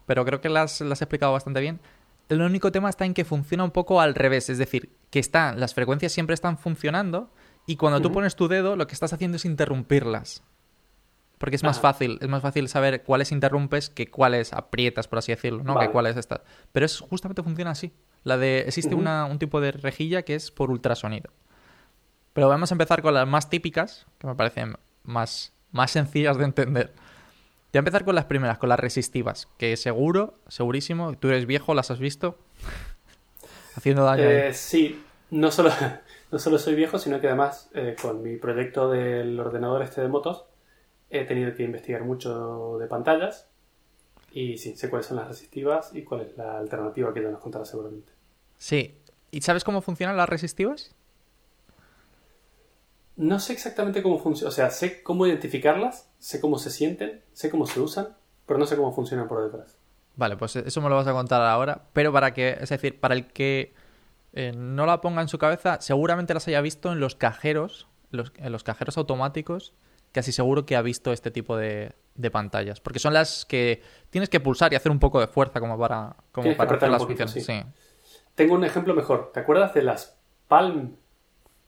pero 0.06 0.24
creo 0.24 0.40
que 0.40 0.50
las, 0.50 0.80
las 0.82 1.00
he 1.00 1.04
explicado 1.04 1.32
bastante 1.32 1.60
bien. 1.60 1.80
El 2.28 2.40
único 2.40 2.72
tema 2.72 2.88
está 2.88 3.04
en 3.04 3.14
que 3.14 3.24
funciona 3.24 3.64
un 3.64 3.70
poco 3.70 4.00
al 4.00 4.14
revés, 4.14 4.50
es 4.50 4.58
decir, 4.58 4.96
que 5.10 5.18
están, 5.18 5.60
las 5.60 5.74
frecuencias 5.74 6.12
siempre 6.12 6.34
están 6.34 6.58
funcionando 6.58 7.30
y 7.66 7.76
cuando 7.76 8.00
tú 8.00 8.12
pones 8.12 8.36
tu 8.36 8.48
dedo 8.48 8.76
lo 8.76 8.86
que 8.86 8.94
estás 8.94 9.12
haciendo 9.12 9.36
es 9.36 9.44
interrumpirlas. 9.44 10.42
Porque 11.38 11.56
es 11.56 11.62
más 11.62 11.80
fácil, 11.80 12.18
es 12.22 12.28
más 12.28 12.40
fácil 12.40 12.68
saber 12.68 13.02
cuáles 13.02 13.30
interrumpes 13.30 13.90
que 13.90 14.06
cuáles 14.06 14.54
aprietas, 14.54 15.06
por 15.06 15.18
así 15.18 15.32
decirlo, 15.32 15.62
¿no? 15.62 15.74
Vale. 15.74 15.88
Que 15.88 15.92
cuáles 15.92 16.16
estas. 16.16 16.40
Pero 16.72 16.86
es 16.86 16.98
justamente 16.98 17.42
funciona 17.42 17.72
así. 17.72 17.92
La 18.24 18.38
de 18.38 18.60
existe 18.60 18.94
una, 18.94 19.26
un 19.26 19.38
tipo 19.38 19.60
de 19.60 19.72
rejilla 19.72 20.22
que 20.22 20.34
es 20.34 20.50
por 20.50 20.70
ultrasonido. 20.70 21.30
Pero 22.32 22.48
vamos 22.48 22.70
a 22.70 22.74
empezar 22.74 23.02
con 23.02 23.12
las 23.14 23.28
más 23.28 23.50
típicas, 23.50 24.06
que 24.18 24.26
me 24.26 24.34
parecen 24.34 24.76
más, 25.02 25.52
más 25.72 25.90
sencillas 25.90 26.38
de 26.38 26.44
entender. 26.44 26.94
Voy 27.76 27.80
a 27.80 27.84
empezar 27.84 28.06
con 28.06 28.14
las 28.14 28.24
primeras, 28.24 28.56
con 28.56 28.70
las 28.70 28.80
resistivas, 28.80 29.48
que 29.58 29.76
seguro, 29.76 30.38
segurísimo, 30.48 31.12
tú 31.18 31.28
eres 31.28 31.44
viejo, 31.44 31.74
las 31.74 31.90
has 31.90 31.98
visto. 31.98 32.38
Haciendo 33.76 34.02
daño. 34.02 34.22
Eh, 34.22 34.54
sí, 34.54 35.04
no 35.30 35.50
solo, 35.50 35.68
no 36.32 36.38
solo 36.38 36.58
soy 36.58 36.74
viejo, 36.74 36.98
sino 36.98 37.20
que 37.20 37.26
además 37.26 37.68
eh, 37.74 37.94
con 38.00 38.22
mi 38.22 38.36
proyecto 38.36 38.90
del 38.90 39.38
ordenador 39.38 39.82
este 39.82 40.00
de 40.00 40.08
motos 40.08 40.46
he 41.10 41.26
tenido 41.26 41.54
que 41.54 41.64
investigar 41.64 42.02
mucho 42.02 42.78
de 42.78 42.86
pantallas 42.86 43.50
y 44.32 44.56
sí, 44.56 44.74
sé 44.74 44.88
cuáles 44.88 45.08
son 45.08 45.18
las 45.18 45.28
resistivas 45.28 45.94
y 45.94 46.02
cuál 46.02 46.22
es 46.22 46.34
la 46.38 46.56
alternativa 46.56 47.12
que 47.12 47.20
ya 47.20 47.28
nos 47.28 47.42
contará 47.42 47.66
seguramente. 47.66 48.10
Sí. 48.56 48.94
¿Y 49.30 49.42
sabes 49.42 49.64
cómo 49.64 49.82
funcionan 49.82 50.16
las 50.16 50.30
resistivas? 50.30 50.94
No 53.16 53.38
sé 53.38 53.52
exactamente 53.52 54.02
cómo 54.02 54.18
funciona, 54.18 54.48
o 54.48 54.52
sea, 54.52 54.70
sé 54.70 55.02
cómo 55.02 55.26
identificarlas, 55.26 56.08
sé 56.18 56.40
cómo 56.40 56.58
se 56.58 56.70
sienten, 56.70 57.22
sé 57.32 57.50
cómo 57.50 57.66
se 57.66 57.80
usan, 57.80 58.16
pero 58.46 58.58
no 58.58 58.66
sé 58.66 58.76
cómo 58.76 58.92
funcionan 58.94 59.28
por 59.28 59.42
detrás. 59.44 59.76
Vale, 60.14 60.36
pues 60.36 60.56
eso 60.56 60.80
me 60.80 60.88
lo 60.88 60.96
vas 60.96 61.06
a 61.06 61.12
contar 61.12 61.42
ahora. 61.42 61.82
Pero 61.92 62.12
para 62.12 62.32
que, 62.32 62.56
es 62.60 62.70
decir, 62.70 62.98
para 63.00 63.14
el 63.14 63.26
que 63.26 63.74
eh, 64.34 64.52
no 64.56 64.86
la 64.86 65.00
ponga 65.00 65.22
en 65.22 65.28
su 65.28 65.38
cabeza, 65.38 65.80
seguramente 65.80 66.34
las 66.34 66.48
haya 66.48 66.60
visto 66.62 66.92
en 66.92 67.00
los 67.00 67.16
cajeros, 67.16 67.88
los, 68.10 68.32
en 68.38 68.52
los 68.52 68.64
cajeros 68.64 68.98
automáticos, 68.98 69.74
casi 70.12 70.32
seguro 70.32 70.66
que 70.66 70.76
ha 70.76 70.82
visto 70.82 71.12
este 71.12 71.30
tipo 71.30 71.56
de, 71.56 71.92
de 72.14 72.30
pantallas. 72.30 72.80
Porque 72.80 72.98
son 73.00 73.14
las 73.14 73.44
que 73.46 73.82
tienes 74.10 74.30
que 74.30 74.40
pulsar 74.40 74.72
y 74.72 74.76
hacer 74.76 74.92
un 74.92 75.00
poco 75.00 75.20
de 75.20 75.28
fuerza 75.28 75.60
como 75.60 75.78
para, 75.78 76.16
como 76.32 76.56
para 76.56 76.72
hacer 76.76 76.90
las 76.90 77.02
poquito, 77.02 77.26
funciones. 77.26 77.44
sí. 77.44 77.54
Sí, 77.54 77.62
Tengo 78.34 78.54
un 78.54 78.64
ejemplo 78.64 78.94
mejor. 78.94 79.32
¿Te 79.32 79.40
acuerdas 79.40 79.74
de 79.74 79.82
las 79.82 80.16
Palm, 80.48 80.96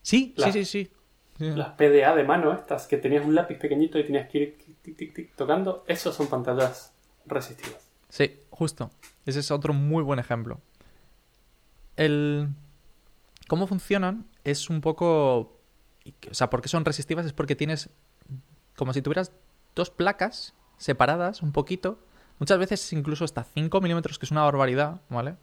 sí, 0.03 0.35
La- 0.37 0.51
sí, 0.53 0.53
sí. 0.53 0.65
sí. 0.65 0.91
Las 1.39 1.71
PDA 1.75 2.17
de 2.17 2.25
mano 2.25 2.53
estas, 2.53 2.87
que 2.87 2.97
tenías 2.97 3.25
un 3.25 3.35
lápiz 3.35 3.59
pequeñito 3.59 3.99
y 3.99 4.05
tenías 4.05 4.29
que 4.29 4.39
ir 4.39 4.59
tic, 4.83 4.97
tic, 4.97 5.15
tic, 5.15 5.37
tocando? 5.37 5.85
Esos 5.87 6.15
son 6.17 6.27
pantallas 6.27 6.93
resistivas. 7.27 7.89
Sí, 8.09 8.41
justo. 8.51 8.91
Ese 9.25 9.41
es 9.41 9.51
otro 9.51 9.73
muy 9.73 10.03
buen 10.03 10.19
ejemplo. 10.19 10.61
El... 11.97 12.49
¿Cómo 13.47 13.67
funcionan? 13.67 14.27
Es 14.45 14.69
un 14.69 14.81
poco... 14.81 15.61
O 16.31 16.35
sea, 16.35 16.51
¿por 16.51 16.61
qué 16.61 16.69
son 16.69 16.85
resistivas? 16.85 17.27
Es 17.27 17.33
porque 17.33 17.55
tienes 17.55 17.91
como 18.77 18.93
si 18.93 19.03
tuvieras 19.03 19.33
dos 19.75 19.91
placas 19.91 20.55
separadas 20.77 21.43
un 21.43 21.53
poquito. 21.53 21.99
Muchas 22.39 22.59
veces 22.59 22.93
incluso 22.93 23.25
hasta 23.25 23.45
5 23.45 23.81
milímetros, 23.81 24.19
que 24.19 24.27
es 24.27 24.31
una 24.31 24.45
barbaridad, 24.45 25.01
¿vale? 25.09 25.37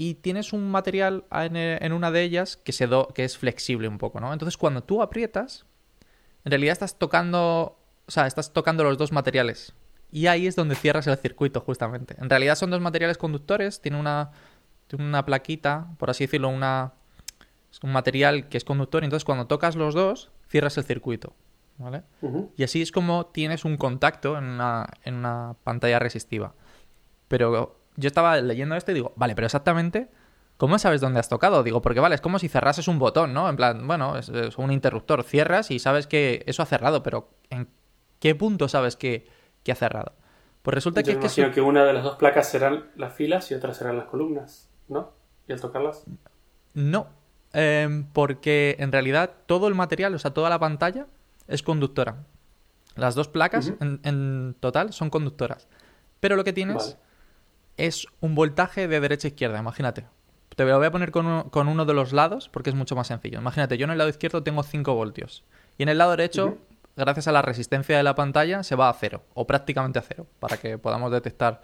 Y 0.00 0.14
tienes 0.14 0.52
un 0.52 0.70
material 0.70 1.24
en, 1.32 1.56
en 1.56 1.92
una 1.92 2.10
de 2.12 2.22
ellas 2.22 2.56
que, 2.56 2.72
se 2.72 2.86
do- 2.86 3.08
que 3.08 3.24
es 3.24 3.36
flexible 3.36 3.88
un 3.88 3.98
poco, 3.98 4.20
¿no? 4.20 4.32
Entonces 4.32 4.56
cuando 4.56 4.82
tú 4.82 5.02
aprietas, 5.02 5.66
en 6.44 6.52
realidad 6.52 6.72
estás 6.72 6.98
tocando... 6.98 7.74
O 8.06 8.10
sea, 8.10 8.26
estás 8.26 8.52
tocando 8.54 8.84
los 8.84 8.96
dos 8.96 9.12
materiales. 9.12 9.74
Y 10.10 10.28
ahí 10.28 10.46
es 10.46 10.56
donde 10.56 10.76
cierras 10.76 11.06
el 11.08 11.16
circuito, 11.18 11.60
justamente. 11.60 12.14
En 12.18 12.30
realidad 12.30 12.54
son 12.54 12.70
dos 12.70 12.80
materiales 12.80 13.18
conductores, 13.18 13.82
tiene 13.82 13.98
una, 13.98 14.30
tiene 14.86 15.04
una 15.04 15.26
plaquita, 15.26 15.88
por 15.98 16.08
así 16.08 16.24
decirlo, 16.24 16.48
una, 16.48 16.92
es 17.70 17.80
un 17.82 17.92
material 17.92 18.48
que 18.48 18.56
es 18.56 18.64
conductor, 18.64 19.02
y 19.02 19.06
entonces 19.06 19.26
cuando 19.26 19.46
tocas 19.46 19.76
los 19.76 19.94
dos, 19.94 20.30
cierras 20.48 20.78
el 20.78 20.84
circuito, 20.84 21.34
¿vale? 21.76 22.04
Y 22.56 22.62
así 22.62 22.80
es 22.80 22.92
como 22.92 23.26
tienes 23.26 23.66
un 23.66 23.76
contacto 23.76 24.38
en 24.38 24.44
una, 24.44 24.86
en 25.02 25.16
una 25.16 25.56
pantalla 25.64 25.98
resistiva. 25.98 26.54
Pero 27.28 27.77
yo 27.98 28.06
estaba 28.06 28.40
leyendo 28.40 28.76
esto 28.76 28.92
y 28.92 28.94
digo, 28.94 29.12
vale, 29.16 29.34
pero 29.34 29.46
exactamente, 29.46 30.08
¿cómo 30.56 30.78
sabes 30.78 31.00
dónde 31.00 31.18
has 31.18 31.28
tocado? 31.28 31.64
Digo, 31.64 31.82
porque 31.82 31.98
vale, 31.98 32.14
es 32.14 32.20
como 32.20 32.38
si 32.38 32.48
cerrases 32.48 32.86
un 32.86 33.00
botón, 33.00 33.34
¿no? 33.34 33.48
En 33.48 33.56
plan, 33.56 33.86
bueno, 33.86 34.16
es, 34.16 34.28
es 34.28 34.56
un 34.56 34.70
interruptor, 34.70 35.24
cierras 35.24 35.72
y 35.72 35.80
sabes 35.80 36.06
que 36.06 36.44
eso 36.46 36.62
ha 36.62 36.66
cerrado, 36.66 37.02
pero 37.02 37.28
¿en 37.50 37.68
qué 38.20 38.36
punto 38.36 38.68
sabes 38.68 38.94
que, 38.94 39.26
que 39.64 39.72
ha 39.72 39.74
cerrado? 39.74 40.12
Pues 40.62 40.74
resulta 40.76 41.02
que 41.02 41.12
es 41.12 41.34
que... 41.34 41.50
que 41.50 41.60
una 41.60 41.84
de 41.84 41.92
las 41.92 42.04
dos 42.04 42.16
placas 42.16 42.48
serán 42.48 42.84
las 42.94 43.14
filas 43.14 43.50
y 43.50 43.54
otra 43.54 43.74
serán 43.74 43.96
las 43.96 44.06
columnas, 44.06 44.68
¿no? 44.86 45.12
Y 45.48 45.52
al 45.52 45.60
tocarlas. 45.60 46.04
No, 46.74 47.08
em, 47.52 48.04
porque 48.12 48.76
en 48.78 48.92
realidad 48.92 49.32
todo 49.46 49.66
el 49.66 49.74
material, 49.74 50.14
o 50.14 50.18
sea, 50.20 50.32
toda 50.32 50.50
la 50.50 50.60
pantalla 50.60 51.06
es 51.48 51.64
conductora. 51.64 52.26
Las 52.94 53.16
dos 53.16 53.28
placas 53.28 53.72
en, 53.80 54.00
en 54.04 54.56
total 54.60 54.92
son 54.92 55.10
conductoras. 55.10 55.68
Pero 56.20 56.36
lo 56.36 56.44
que 56.44 56.52
tienes 56.52 56.76
Vale. 56.76 57.07
Es 57.78 58.06
un 58.20 58.34
voltaje 58.34 58.86
de 58.88 59.00
derecha 59.00 59.28
a 59.28 59.30
izquierda, 59.30 59.58
imagínate. 59.58 60.04
Te 60.54 60.64
lo 60.64 60.76
voy 60.76 60.86
a 60.86 60.90
poner 60.90 61.12
con 61.12 61.24
uno, 61.26 61.50
con 61.50 61.68
uno 61.68 61.84
de 61.84 61.94
los 61.94 62.12
lados 62.12 62.48
porque 62.48 62.70
es 62.70 62.76
mucho 62.76 62.96
más 62.96 63.06
sencillo. 63.06 63.38
Imagínate, 63.38 63.78
yo 63.78 63.84
en 63.84 63.90
el 63.92 63.98
lado 63.98 64.10
izquierdo 64.10 64.42
tengo 64.42 64.62
5 64.64 64.94
voltios. 64.94 65.44
Y 65.78 65.84
en 65.84 65.88
el 65.88 65.98
lado 65.98 66.10
derecho, 66.12 66.58
gracias 66.96 67.28
a 67.28 67.32
la 67.32 67.42
resistencia 67.42 67.96
de 67.96 68.02
la 68.02 68.16
pantalla, 68.16 68.64
se 68.64 68.74
va 68.74 68.88
a 68.88 68.92
cero. 68.92 69.22
O 69.34 69.46
prácticamente 69.46 70.00
a 70.00 70.02
cero. 70.02 70.26
Para 70.40 70.56
que 70.56 70.76
podamos 70.76 71.12
detectar 71.12 71.60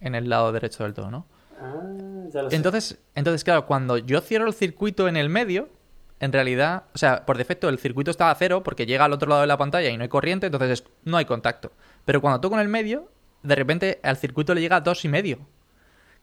en 0.00 0.14
el 0.14 0.28
lado 0.28 0.52
derecho 0.52 0.84
del 0.84 0.92
todo, 0.92 1.10
¿no? 1.10 1.26
Ah, 1.58 1.72
ya 2.30 2.42
lo 2.42 2.50
sé. 2.50 2.56
Entonces, 2.56 2.98
entonces, 3.14 3.44
claro, 3.44 3.64
cuando 3.64 3.96
yo 3.96 4.20
cierro 4.20 4.46
el 4.46 4.52
circuito 4.52 5.08
en 5.08 5.16
el 5.16 5.30
medio, 5.30 5.70
en 6.20 6.30
realidad, 6.32 6.82
o 6.94 6.98
sea, 6.98 7.24
por 7.24 7.38
defecto 7.38 7.70
el 7.70 7.78
circuito 7.78 8.10
está 8.10 8.30
a 8.30 8.34
cero 8.34 8.62
porque 8.62 8.84
llega 8.84 9.06
al 9.06 9.12
otro 9.14 9.30
lado 9.30 9.40
de 9.40 9.46
la 9.46 9.56
pantalla 9.56 9.88
y 9.88 9.96
no 9.96 10.02
hay 10.02 10.08
corriente, 10.10 10.46
entonces 10.46 10.70
es- 10.70 10.84
no 11.04 11.16
hay 11.16 11.24
contacto. 11.24 11.72
Pero 12.04 12.20
cuando 12.20 12.40
toco 12.42 12.56
en 12.56 12.60
el 12.60 12.68
medio, 12.68 13.08
de 13.42 13.54
repente 13.54 14.00
al 14.02 14.18
circuito 14.18 14.52
le 14.54 14.60
llega 14.60 14.76
a 14.76 14.80
dos 14.80 15.02
y 15.06 15.08
medio. 15.08 15.38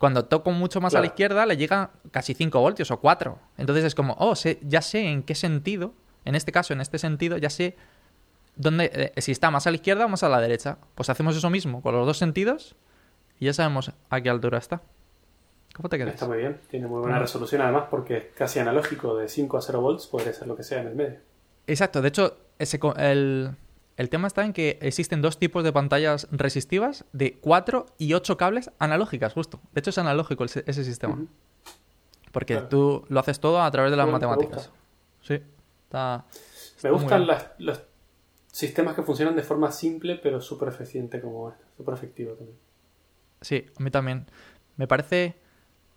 Cuando 0.02 0.26
toco 0.26 0.50
mucho 0.52 0.82
más 0.82 0.94
a 0.96 1.00
la 1.00 1.06
izquierda, 1.06 1.46
le 1.46 1.56
llega 1.58 1.92
casi 2.10 2.34
5 2.34 2.60
voltios 2.60 2.90
o 2.90 3.00
4. 3.00 3.38
Entonces 3.58 3.86
es 3.86 3.94
como, 3.96 4.16
oh, 4.20 4.36
sé- 4.36 4.58
ya 4.64 4.82
sé 4.82 5.08
en 5.08 5.22
qué 5.22 5.36
sentido, 5.36 5.94
en 6.26 6.34
este 6.36 6.52
caso, 6.52 6.74
en 6.74 6.82
este 6.82 6.98
sentido, 6.98 7.38
ya 7.38 7.52
sé 7.52 7.78
dónde, 8.56 9.12
eh, 9.16 9.22
si 9.22 9.32
está 9.32 9.52
más 9.52 9.68
a 9.68 9.70
la 9.70 9.76
izquierda 9.76 10.06
o 10.06 10.10
más 10.10 10.24
a 10.24 10.30
la 10.30 10.42
derecha. 10.42 10.80
Pues 10.96 11.10
hacemos 11.12 11.38
eso 11.38 11.50
mismo 11.52 11.82
con 11.84 11.94
los 11.96 12.06
dos 12.08 12.18
sentidos 12.18 12.76
y 13.40 13.46
ya 13.46 13.54
sabemos 13.54 13.92
a 14.10 14.22
qué 14.22 14.30
altura 14.32 14.58
está. 14.58 14.82
¿Cómo 15.76 15.88
te 15.88 15.98
quedas? 16.00 16.16
Está 16.16 16.26
muy 16.28 16.40
bien. 16.40 16.60
Tiene 16.70 16.88
muy 16.88 17.00
buena 17.02 17.20
resolución 17.20 17.62
además 17.62 17.84
porque 17.92 18.18
es 18.18 18.24
casi 18.36 18.58
analógico 18.60 19.16
de 19.16 19.30
5 19.30 19.58
a 19.58 19.62
0 19.62 19.82
volts. 19.82 20.08
Podría 20.08 20.34
ser 20.34 20.48
lo 20.48 20.56
que 20.58 20.64
sea 20.64 20.82
en 20.82 20.88
el 20.88 20.96
medio. 20.96 21.20
Exacto, 21.68 22.02
de 22.02 22.08
hecho, 22.08 22.38
ese, 22.60 22.80
co- 22.80 22.96
el, 22.96 23.52
el 24.02 24.10
tema 24.10 24.28
está 24.28 24.44
en 24.44 24.52
que 24.54 24.78
existen 24.82 25.22
dos 25.22 25.38
tipos 25.40 25.64
de 25.64 25.72
pantallas 25.72 26.28
resistivas 26.32 27.06
de 27.14 27.38
4 27.40 27.86
y 27.98 28.14
8 28.14 28.36
cables 28.38 28.72
analógicas, 28.80 29.34
justo. 29.34 29.62
De 29.74 29.80
hecho, 29.80 29.92
es 29.92 29.98
analógico 29.98 30.44
ese, 30.44 30.64
ese 30.68 30.84
sistema. 30.84 31.18
Porque 32.32 32.54
Claro. 32.56 32.68
tú 32.70 33.06
lo 33.10 33.20
haces 33.20 33.40
todo 33.40 33.62
a 33.62 33.70
través 33.72 33.92
de 33.92 33.98
las 33.98 34.08
matemáticas. 34.10 34.72
Sí, 35.22 35.40
está. 35.84 36.26
Me 36.84 36.92
gustan 36.92 37.28
las- 37.28 37.48
los 37.60 37.82
sistemas 38.52 38.96
que 38.96 39.04
funcionan 39.04 39.36
de 39.36 39.44
forma 39.44 39.72
simple 39.72 40.16
pero 40.22 40.42
súper 40.42 40.70
eficiente 40.70 41.22
como 41.22 41.50
este. 41.52 41.64
Súper 41.78 41.94
efectivo 41.94 42.34
también. 42.34 42.58
Sí, 43.42 43.66
a 43.80 43.84
mí 43.84 43.92
también. 43.92 44.26
Me 44.78 44.88
parece, 44.88 45.36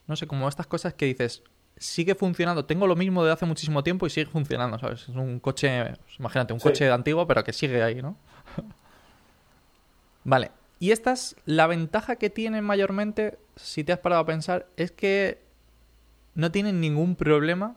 no 0.07 0.17
sé, 0.17 0.27
como 0.27 0.49
estas 0.49 0.67
cosas 0.67 0.95
que 0.95 1.07
dices, 1.07 1.43
sigue 1.77 2.15
funcionando. 2.15 2.65
Tengo 2.65 2.87
lo 2.87 2.97
mismo 2.97 3.25
de 3.25 3.33
hace 3.33 3.47
muchísimo 3.47 3.83
tiempo 3.83 4.07
y 4.07 4.11
sigue 4.11 4.27
funcionando, 4.31 4.79
¿sabes? 4.79 5.03
Es 5.03 5.09
un 5.17 5.41
coche, 5.41 5.95
imagínate, 6.19 6.53
un 6.53 6.61
Sí. 6.61 6.65
coche 6.69 6.91
antiguo, 6.91 7.27
pero 7.27 7.43
que 7.45 7.53
sigue 7.53 7.83
ahí, 7.83 8.01
¿no? 8.03 8.17
vale. 10.25 10.51
Y 10.81 10.91
esta 10.91 11.13
es 11.13 11.37
la 11.47 11.67
ventaja 11.67 12.17
que 12.17 12.31
tienen 12.31 12.65
mayormente, 12.65 13.39
si 13.57 13.85
te 13.85 13.93
has 13.93 13.99
parado 14.01 14.23
a 14.23 14.27
pensar, 14.27 14.67
es 14.77 14.91
que 14.93 15.43
no 16.35 16.51
tienen 16.51 16.81
ningún 16.81 17.17
problema, 17.17 17.77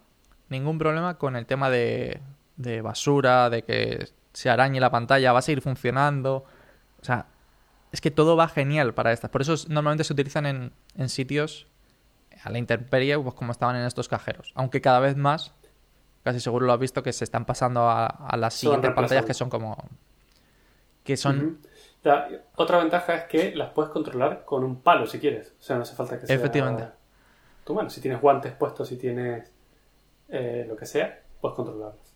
ningún 0.49 0.77
problema 0.77 1.17
con 1.17 1.35
el 1.35 1.45
tema 1.45 1.69
de, 1.69 2.19
de 2.57 2.81
basura, 2.81 3.49
de 3.49 3.63
que 3.63 4.09
se 4.33 4.49
arañe 4.49 4.79
la 4.79 4.91
pantalla, 4.91 5.31
va 5.31 5.39
a 5.39 5.43
seguir 5.43 5.61
funcionando. 5.61 6.45
O 7.01 7.05
sea, 7.05 7.27
es 7.91 8.01
que 8.01 8.11
todo 8.11 8.35
va 8.35 8.47
genial 8.49 8.93
para 8.93 9.13
estas. 9.13 9.29
Por 9.29 9.41
eso 9.41 9.53
es- 9.53 9.69
normalmente 9.69 10.03
se 10.03 10.13
utilizan 10.13 10.45
en, 10.45 10.71
en 10.97 11.09
sitios 11.09 11.67
a 12.43 12.49
la 12.49 12.57
intemperie, 12.57 13.17
pues 13.19 13.35
como 13.35 13.51
estaban 13.51 13.75
en 13.75 13.85
estos 13.85 14.07
cajeros. 14.07 14.51
Aunque 14.55 14.81
cada 14.81 14.99
vez 14.99 15.15
más, 15.15 15.53
casi 16.23 16.39
seguro 16.39 16.65
lo 16.65 16.73
has 16.73 16.79
visto, 16.79 17.03
que 17.03 17.13
se 17.13 17.23
están 17.23 17.45
pasando 17.45 17.81
a, 17.81 18.05
a 18.05 18.37
las 18.37 18.53
siguientes 18.53 18.91
pantallas 18.91 19.25
que 19.25 19.33
son 19.33 19.49
como... 19.49 19.77
Que 21.03 21.17
son... 21.17 21.59
La- 22.03 22.29
otra 22.55 22.77
ventaja 22.77 23.15
es 23.15 23.23
que 23.25 23.55
las 23.55 23.71
puedes 23.71 23.91
controlar 23.91 24.45
con 24.45 24.63
un 24.63 24.81
palo 24.81 25.07
si 25.07 25.19
quieres. 25.19 25.53
O 25.59 25.63
sea, 25.63 25.75
no 25.75 25.81
hace 25.81 25.95
falta 25.95 26.19
que 26.19 26.27
sea 26.27 26.35
Efectivamente. 26.35 26.87
tu 27.63 27.73
mano. 27.73 27.89
Si 27.89 28.01
tienes 28.01 28.21
guantes 28.21 28.53
puestos, 28.53 28.87
si 28.87 28.97
tienes 28.97 29.51
eh, 30.29 30.65
lo 30.67 30.75
que 30.75 30.85
sea, 30.85 31.21
puedes 31.41 31.55
controlarlas. 31.55 32.13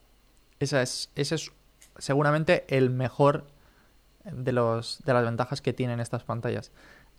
Esa 0.59 0.81
es, 0.81 1.11
ese 1.15 1.35
es 1.35 1.51
seguramente 1.97 2.65
el 2.69 2.89
mejor 2.89 3.47
de, 4.23 4.51
los, 4.51 5.03
de 5.03 5.13
las 5.13 5.23
ventajas 5.25 5.61
que 5.61 5.73
tienen 5.73 5.99
estas 5.99 6.23
pantallas. 6.23 6.71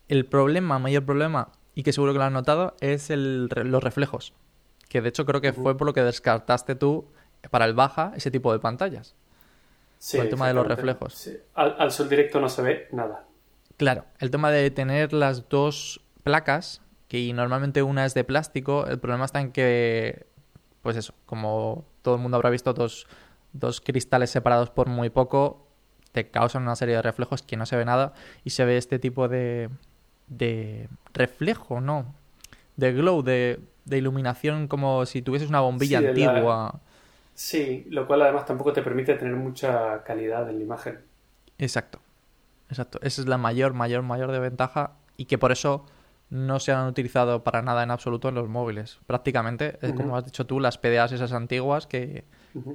El 0.08 0.24
problema, 0.26 0.78
mayor 0.78 1.04
problema, 1.04 1.48
y 1.74 1.82
que 1.82 1.92
seguro 1.92 2.12
que 2.12 2.18
lo 2.18 2.24
has 2.24 2.32
notado, 2.32 2.76
es 2.80 3.10
el, 3.10 3.46
los 3.46 3.82
reflejos. 3.82 4.34
Que 4.88 5.00
de 5.00 5.08
hecho 5.08 5.24
creo 5.24 5.40
que 5.40 5.52
fue 5.52 5.76
por 5.76 5.86
lo 5.86 5.92
que 5.92 6.02
descartaste 6.02 6.74
tú 6.74 7.06
para 7.50 7.64
el 7.64 7.74
baja 7.74 8.12
ese 8.14 8.30
tipo 8.30 8.52
de 8.52 8.58
pantallas. 8.58 9.14
Sí, 9.98 10.18
el 10.18 10.28
tema 10.28 10.48
de 10.48 10.54
los 10.54 10.66
reflejos. 10.66 11.14
Sí. 11.14 11.38
Al, 11.54 11.76
al 11.78 11.92
sol 11.92 12.08
directo 12.08 12.40
no 12.40 12.48
se 12.48 12.62
ve 12.62 12.88
nada. 12.92 13.24
Claro, 13.76 14.04
el 14.18 14.30
tema 14.30 14.50
de 14.50 14.70
tener 14.70 15.12
las 15.12 15.48
dos 15.48 16.02
placas, 16.22 16.82
que 17.08 17.32
normalmente 17.32 17.82
una 17.82 18.04
es 18.04 18.14
de 18.14 18.24
plástico, 18.24 18.86
el 18.86 18.98
problema 18.98 19.24
está 19.24 19.40
en 19.40 19.52
que, 19.52 20.26
pues 20.82 20.96
eso, 20.96 21.14
como 21.26 21.84
todo 22.02 22.16
el 22.16 22.20
mundo 22.20 22.36
habrá 22.36 22.50
visto, 22.50 22.72
dos, 22.74 23.06
dos 23.52 23.80
cristales 23.80 24.30
separados 24.30 24.70
por 24.70 24.88
muy 24.88 25.10
poco, 25.10 25.66
te 26.12 26.30
causan 26.30 26.62
una 26.62 26.76
serie 26.76 26.96
de 26.96 27.02
reflejos 27.02 27.42
que 27.42 27.56
no 27.56 27.64
se 27.64 27.76
ve 27.76 27.84
nada 27.84 28.12
y 28.44 28.50
se 28.50 28.64
ve 28.64 28.76
este 28.76 28.98
tipo 28.98 29.28
de, 29.28 29.70
de 30.36 30.88
reflejo, 31.14 31.80
¿no? 31.80 32.14
De 32.76 32.92
glow, 32.92 33.22
de, 33.22 33.60
de 33.84 33.98
iluminación 33.98 34.68
como 34.68 35.04
si 35.06 35.22
tuvieses 35.22 35.48
una 35.48 35.60
bombilla 35.60 35.98
Sí, 36.00 36.04
de 36.06 36.14
la- 36.14 36.26
antigua. 36.26 36.80
Sí, 37.34 37.86
lo 37.90 38.06
cual 38.06 38.22
además 38.22 38.44
tampoco 38.46 38.72
te 38.72 38.82
permite 38.82 39.14
tener 39.14 39.34
mucha 39.34 40.02
calidad 40.04 40.48
en 40.50 40.58
la 40.58 40.62
imagen. 40.64 41.00
Exacto. 41.58 42.00
Exacto. 42.68 42.98
Esa 43.02 43.22
es 43.22 43.28
la 43.28 43.38
mayor, 43.38 43.72
mayor, 43.74 44.02
mayor 44.02 44.30
desventaja 44.32 44.92
y 45.16 45.26
que 45.26 45.38
por 45.38 45.52
eso 45.52 45.84
no 46.30 46.60
se 46.60 46.72
han 46.72 46.86
utilizado 46.86 47.44
para 47.44 47.60
nada 47.62 47.82
en 47.82 47.90
absoluto 47.90 48.28
en 48.28 48.34
los 48.34 48.48
móviles. 48.48 48.98
Prácticamente, 49.06 49.78
como 49.94 50.16
has 50.16 50.24
dicho 50.24 50.46
tú, 50.46 50.60
las 50.60 50.78
PDAs 50.78 51.12
esas 51.12 51.32
antiguas 51.32 51.86
que, 51.86 52.24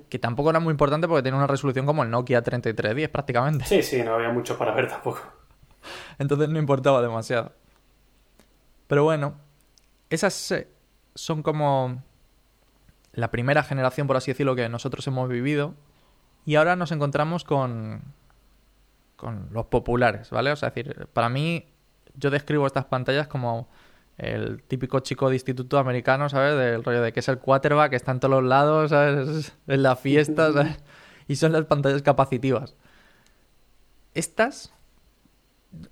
que 0.10 0.20
tampoco 0.20 0.52
eran 0.52 0.64
muy 0.64 0.72
importantes 0.72 1.08
porque 1.08 1.24
tienen 1.24 1.38
una 1.40 1.48
resolución 1.48 1.86
como 1.88 2.04
el 2.04 2.12
Nokia 2.12 2.42
3310 2.44 3.10
prácticamente. 3.10 3.66
Sí, 3.66 3.82
sí, 3.82 4.04
no 4.04 4.14
había 4.16 4.30
mucho 4.30 4.58
para 4.58 4.74
ver 4.76 4.88
tampoco. 4.88 5.22
Entonces 6.20 6.50
no 6.50 6.60
importaba 6.60 7.02
demasiado. 7.02 7.54
Pero 8.88 9.04
bueno, 9.04 9.36
esas 10.10 10.56
son 11.16 11.44
como 11.44 12.02
la 13.14 13.32
primera 13.32 13.64
generación, 13.64 14.08
por 14.08 14.18
así 14.18 14.32
decirlo, 14.32 14.56
que 14.56 14.70
nosotros 14.70 15.06
hemos 15.08 15.28
vivido. 15.28 15.74
Y 16.46 16.56
ahora 16.56 16.76
nos 16.76 16.92
encontramos 16.92 17.44
con, 17.44 18.02
con 19.18 19.50
los 19.52 19.66
populares, 19.66 20.30
¿vale? 20.30 20.52
O 20.52 20.56
sea, 20.56 20.70
es 20.70 20.76
decir, 20.76 21.08
para 21.12 21.28
mí, 21.28 21.66
yo 22.16 22.30
describo 22.30 22.66
estas 22.66 22.86
pantallas 22.86 23.28
como 23.28 23.68
el 24.18 24.64
típico 24.64 25.00
chico 25.02 25.30
de 25.30 25.36
instituto 25.36 25.78
americano, 25.78 26.30
¿sabes? 26.30 26.56
Del 26.58 26.84
rollo 26.84 27.02
de 27.02 27.12
que 27.14 27.20
es 27.20 27.28
el 27.28 27.40
quarterback, 27.40 27.92
que 27.92 27.96
está 27.96 28.12
en 28.12 28.20
todos 28.20 28.42
los 28.42 28.44
lados, 28.44 28.90
¿sabes? 28.90 29.54
En 29.68 29.84
la 29.84 29.96
fiesta, 29.96 30.54
¿sabes? 30.54 30.78
Y 31.28 31.36
son 31.36 31.52
las 31.52 31.66
pantallas 31.66 32.02
capacitivas. 32.04 32.76
Estas, 34.14 34.74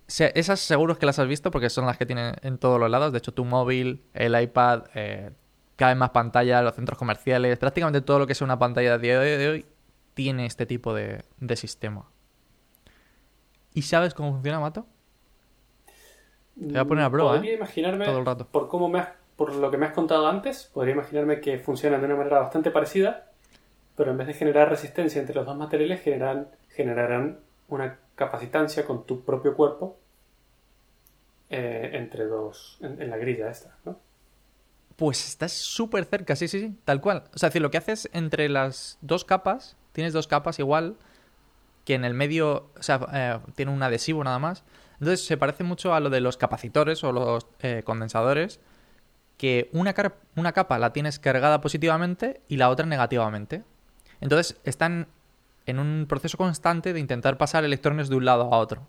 esas 0.08 0.60
seguros 0.60 0.98
que 0.98 1.06
las 1.06 1.20
has 1.20 1.28
visto 1.28 1.52
porque 1.52 1.70
son 1.70 1.86
las 1.86 1.98
que 1.98 2.06
tienen 2.06 2.36
en 2.42 2.58
todos 2.58 2.80
los 2.80 2.90
lados. 2.90 3.12
De 3.12 3.18
hecho, 3.20 3.34
tu 3.34 3.46
móvil, 3.46 4.04
el 4.14 4.40
iPad, 4.42 4.84
eh, 4.96 5.32
cada 5.76 5.92
vez 5.92 6.00
más 6.00 6.12
pantallas, 6.12 6.64
los 6.64 6.76
centros 6.76 6.98
comerciales, 6.98 7.58
prácticamente 7.60 8.02
todo 8.02 8.20
lo 8.20 8.28
que 8.28 8.34
es 8.34 8.42
una 8.42 8.58
pantalla 8.60 8.98
de 8.98 9.08
día 9.08 9.20
de 9.20 9.50
hoy 9.50 9.66
tiene 10.14 10.46
este 10.46 10.66
tipo 10.66 10.94
de, 10.94 11.24
de 11.40 11.56
sistema. 11.56 12.06
¿Y 13.74 13.82
sabes 13.84 14.14
cómo 14.14 14.32
funciona, 14.32 14.60
Mato? 14.60 14.88
Te 16.58 16.66
voy 16.66 16.78
a 16.78 16.86
poner 16.86 17.04
a 17.04 17.10
prueba, 17.10 17.32
Podría 17.34 17.52
¿eh? 17.52 17.56
imaginarme, 17.56 18.06
Todo 18.06 18.20
el 18.20 18.26
rato. 18.26 18.48
por 18.48 18.68
cómo 18.70 18.88
me 18.90 19.00
has- 19.00 19.10
por 19.36 19.54
lo 19.54 19.70
que 19.70 19.78
me 19.78 19.86
has 19.86 19.94
contado 19.94 20.28
antes, 20.28 20.72
podría 20.74 20.94
imaginarme 20.94 21.42
que 21.42 21.60
funcionan 21.60 22.00
de 22.00 22.06
una 22.08 22.16
manera 22.16 22.40
bastante 22.40 22.72
parecida, 22.72 23.32
pero 23.98 24.12
en 24.12 24.18
vez 24.18 24.28
de 24.28 24.34
generar 24.34 24.70
resistencia 24.70 25.20
entre 25.20 25.36
los 25.36 25.46
dos 25.46 25.58
materiales, 25.58 26.02
generarán 26.70 27.40
una 27.68 28.00
capacitancia 28.16 28.86
con 28.86 29.06
tu 29.06 29.24
propio 29.24 29.56
cuerpo 29.56 29.98
eh, 31.50 31.92
entre 31.94 32.26
dos, 32.26 32.78
en, 32.82 33.10
la 33.10 33.18
grilla 33.18 33.50
esta, 33.50 33.78
¿no? 33.86 34.00
Pues 34.96 35.28
estás 35.28 35.52
súper 35.52 36.06
cerca, 36.06 36.36
sí, 36.36 36.48
sí, 36.48 36.60
sí, 36.60 36.80
tal 36.86 37.02
cual. 37.02 37.26
O 37.34 37.38
sea, 37.38 37.50
decir, 37.50 37.62
lo 37.62 37.70
que 37.70 37.78
haces 37.78 38.10
entre 38.14 38.48
las 38.50 38.98
dos 39.02 39.26
capas, 39.26 39.78
tienes 39.92 40.14
dos 40.14 40.28
capas 40.28 40.58
igual, 40.60 40.96
que 41.84 41.94
en 41.94 42.06
el 42.06 42.14
medio, 42.14 42.70
o 42.78 42.84
sea, 42.84 43.00
eh, 43.14 43.40
tiene 43.56 43.72
un 43.72 43.84
adhesivo 43.84 44.24
nada 44.24 44.40
más. 44.40 44.64
Entonces 44.94 45.26
se 45.26 45.38
parece 45.38 45.64
mucho 45.64 45.94
a 45.94 46.00
lo 46.00 46.10
de 46.10 46.22
los 46.22 46.38
capacitores 46.38 47.04
o 47.04 47.12
los 47.12 47.46
eh, 47.60 47.84
condensadores, 47.86 48.60
que 49.38 49.70
una, 49.74 49.94
una 50.36 50.54
capa 50.54 50.80
la 50.80 50.94
tienes 50.94 51.20
cargada 51.20 51.62
positivamente 51.62 52.42
y 52.48 52.58
la 52.58 52.70
otra 52.70 52.86
negativamente. 52.86 53.64
Entonces 54.22 54.60
están 54.64 55.08
en 55.66 55.80
un 55.80 56.06
proceso 56.08 56.38
constante 56.38 56.94
de 56.94 57.00
intentar 57.00 57.38
pasar 57.38 57.64
electrones 57.64 58.10
de 58.10 58.16
un 58.16 58.26
lado 58.26 58.54
a 58.54 58.58
otro. 58.58 58.88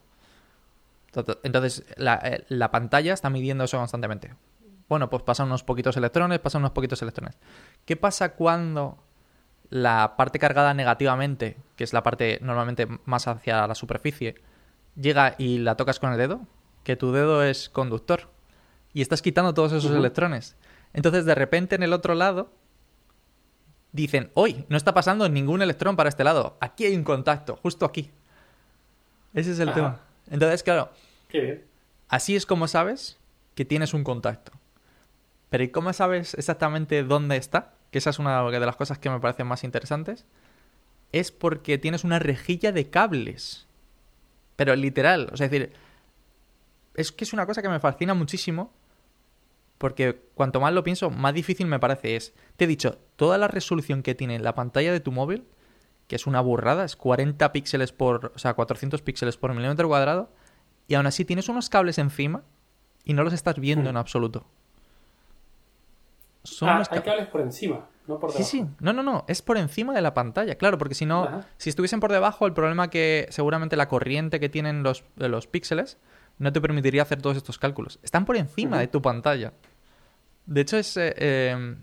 Entonces 1.42 1.84
la, 1.96 2.16
eh, 2.22 2.44
la 2.48 2.70
pantalla 2.70 3.14
está 3.14 3.30
midiendo 3.30 3.64
eso 3.64 3.78
constantemente. 3.78 4.34
Bueno, 4.88 5.10
pues 5.10 5.22
pasan 5.22 5.46
unos 5.46 5.64
poquitos 5.64 5.96
electrones, 5.96 6.38
pasan 6.38 6.62
unos 6.62 6.72
poquitos 6.72 7.00
electrones. 7.02 7.36
¿Qué 7.84 7.96
pasa 7.96 8.34
cuando 8.34 8.98
la 9.70 10.14
parte 10.16 10.38
cargada 10.38 10.74
negativamente, 10.74 11.56
que 11.74 11.84
es 11.84 11.92
la 11.92 12.02
parte 12.02 12.38
normalmente 12.42 12.86
más 13.04 13.26
hacia 13.26 13.66
la 13.66 13.74
superficie, 13.74 14.36
llega 14.94 15.34
y 15.38 15.58
la 15.58 15.76
tocas 15.76 15.98
con 15.98 16.12
el 16.12 16.18
dedo? 16.18 16.40
Que 16.84 16.96
tu 16.96 17.12
dedo 17.12 17.42
es 17.42 17.68
conductor. 17.68 18.30
Y 18.92 19.02
estás 19.02 19.22
quitando 19.22 19.54
todos 19.54 19.72
esos 19.72 19.90
electrones. 19.90 20.56
Entonces, 20.92 21.24
de 21.24 21.34
repente, 21.34 21.74
en 21.74 21.82
el 21.82 21.92
otro 21.92 22.14
lado, 22.14 22.50
dicen, 23.96 24.30
hoy 24.34 24.64
no 24.68 24.76
está 24.76 24.94
pasando 24.94 25.28
ningún 25.28 25.62
electrón 25.62 25.96
para 25.96 26.08
este 26.08 26.24
lado. 26.24 26.56
Aquí 26.60 26.84
hay 26.84 26.94
un 26.96 27.04
contacto, 27.04 27.56
justo 27.56 27.84
aquí. 27.86 28.10
Ese 29.34 29.52
es 29.52 29.58
el 29.58 29.68
Ajá. 29.70 29.74
tema. 29.74 30.00
Entonces, 30.30 30.62
claro, 30.62 30.90
Qué 31.28 31.40
bien. 31.40 31.64
Así 32.08 32.36
es 32.36 32.46
como 32.46 32.68
sabes 32.68 33.18
que 33.54 33.64
tienes 33.64 33.92
un 33.94 34.04
contacto. 34.04 34.52
Pero 35.50 35.64
¿y 35.64 35.68
cómo 35.70 35.92
sabes 35.92 36.34
exactamente 36.34 37.02
dónde 37.02 37.36
está? 37.36 37.74
Que 37.90 37.98
esa 37.98 38.10
es 38.10 38.18
una 38.18 38.48
de 38.48 38.60
las 38.60 38.76
cosas 38.76 38.98
que 38.98 39.10
me 39.10 39.18
parecen 39.20 39.46
más 39.46 39.64
interesantes. 39.64 40.24
Es 41.12 41.32
porque 41.32 41.78
tienes 41.78 42.04
una 42.04 42.18
rejilla 42.18 42.72
de 42.72 42.90
cables. 42.90 43.66
Pero 44.56 44.74
literal, 44.76 45.30
o 45.32 45.36
sea, 45.36 45.46
es 45.46 45.50
decir, 45.50 45.72
es 46.94 47.12
que 47.12 47.24
es 47.24 47.32
una 47.32 47.46
cosa 47.46 47.62
que 47.62 47.68
me 47.68 47.80
fascina 47.80 48.14
muchísimo. 48.14 48.72
Porque 49.78 50.22
cuanto 50.34 50.60
más 50.60 50.72
lo 50.72 50.82
pienso, 50.84 51.10
más 51.10 51.34
difícil 51.34 51.66
me 51.66 51.78
parece 51.78 52.16
es. 52.16 52.34
Te 52.56 52.64
he 52.64 52.68
dicho, 52.68 52.98
toda 53.16 53.36
la 53.38 53.48
resolución 53.48 54.02
que 54.02 54.14
tiene 54.14 54.38
la 54.38 54.54
pantalla 54.54 54.90
de 54.92 55.00
tu 55.00 55.12
móvil, 55.12 55.44
que 56.08 56.16
es 56.16 56.26
una 56.26 56.40
burrada, 56.40 56.84
es 56.84 56.96
40 56.96 57.52
píxeles 57.52 57.92
por. 57.92 58.32
O 58.34 58.38
sea, 58.38 58.54
400 58.54 59.02
píxeles 59.02 59.36
por 59.36 59.52
milímetro 59.54 59.88
cuadrado. 59.88 60.30
Y 60.88 60.94
aún 60.94 61.06
así 61.06 61.24
tienes 61.24 61.48
unos 61.48 61.68
cables 61.68 61.98
encima 61.98 62.42
y 63.04 63.12
no 63.12 63.22
los 63.24 63.32
estás 63.32 63.58
viendo 63.58 63.84
Mm. 63.88 63.90
en 63.90 63.96
absoluto. 63.96 64.46
Son 66.44 66.68
Ah, 66.68 66.78
hay 66.90 66.98
ca- 66.98 67.02
cables 67.04 67.26
por 67.28 67.40
encima, 67.40 67.86
no 68.06 68.20
por 68.20 68.30
Sí, 68.30 68.38
debajo. 68.38 68.50
sí. 68.50 68.66
No, 68.78 68.92
no, 68.92 69.02
no. 69.02 69.24
Es 69.26 69.42
por 69.42 69.56
encima 69.58 69.92
de 69.94 70.00
la 70.00 70.14
pantalla. 70.14 70.54
Claro, 70.56 70.78
porque 70.78 70.94
si 70.94 71.06
no, 71.06 71.24
Ajá. 71.24 71.46
si 71.56 71.70
estuviesen 71.70 71.98
por 71.98 72.12
debajo, 72.12 72.46
el 72.46 72.52
problema 72.52 72.88
que 72.88 73.26
seguramente 73.30 73.76
la 73.76 73.88
corriente 73.88 74.38
que 74.38 74.48
tienen 74.48 74.82
los, 74.84 75.02
los 75.16 75.46
píxeles 75.48 75.98
no 76.38 76.52
te 76.52 76.60
permitiría 76.60 77.02
hacer 77.02 77.20
todos 77.22 77.36
estos 77.36 77.58
cálculos. 77.58 77.98
Están 78.02 78.24
por 78.24 78.36
encima 78.36 78.78
de 78.78 78.88
tu 78.88 79.00
pantalla. 79.02 79.52
De 80.46 80.60
hecho, 80.60 80.76
es. 80.76 80.96
eh, 80.96 81.14
eh, 81.16 81.76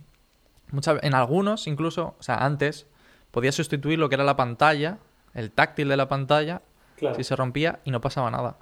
mucha- 0.72 1.00
en 1.02 1.13
algunos, 1.16 1.68
incluso, 1.68 2.16
o 2.20 2.24
sea, 2.24 2.38
antes, 2.46 2.88
podías 3.32 3.56
sustituir 3.56 4.00
lo 4.00 4.10
que 4.10 4.16
era 4.16 4.24
la 4.24 4.36
pantalla, 4.36 5.00
el 5.34 5.52
táctil 5.52 5.89
de 5.89 5.98
la 5.98 6.08
pantalla, 6.08 6.62
Claro. 6.98 7.16
si 7.16 7.24
se 7.24 7.36
rompía 7.36 7.80
y 7.84 7.92
no 7.92 8.00
pasaba 8.02 8.30
nada. 8.32 8.58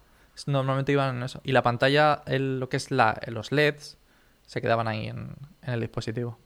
Normalmente 0.48 0.94
iban 0.94 1.18
en 1.18 1.24
eso. 1.24 1.42
Y 1.44 1.52
la 1.52 1.62
pantalla, 1.62 2.24
el- 2.26 2.60
lo 2.60 2.70
que 2.70 2.78
es 2.78 2.90
la, 2.90 3.20
los 3.28 3.52
LEDs, 3.52 3.98
se 4.46 4.62
quedaban 4.62 4.88
ahí 4.88 5.08
en, 5.08 5.36
en 5.62 5.74
el 5.74 5.82
dispositivo. 5.82 6.40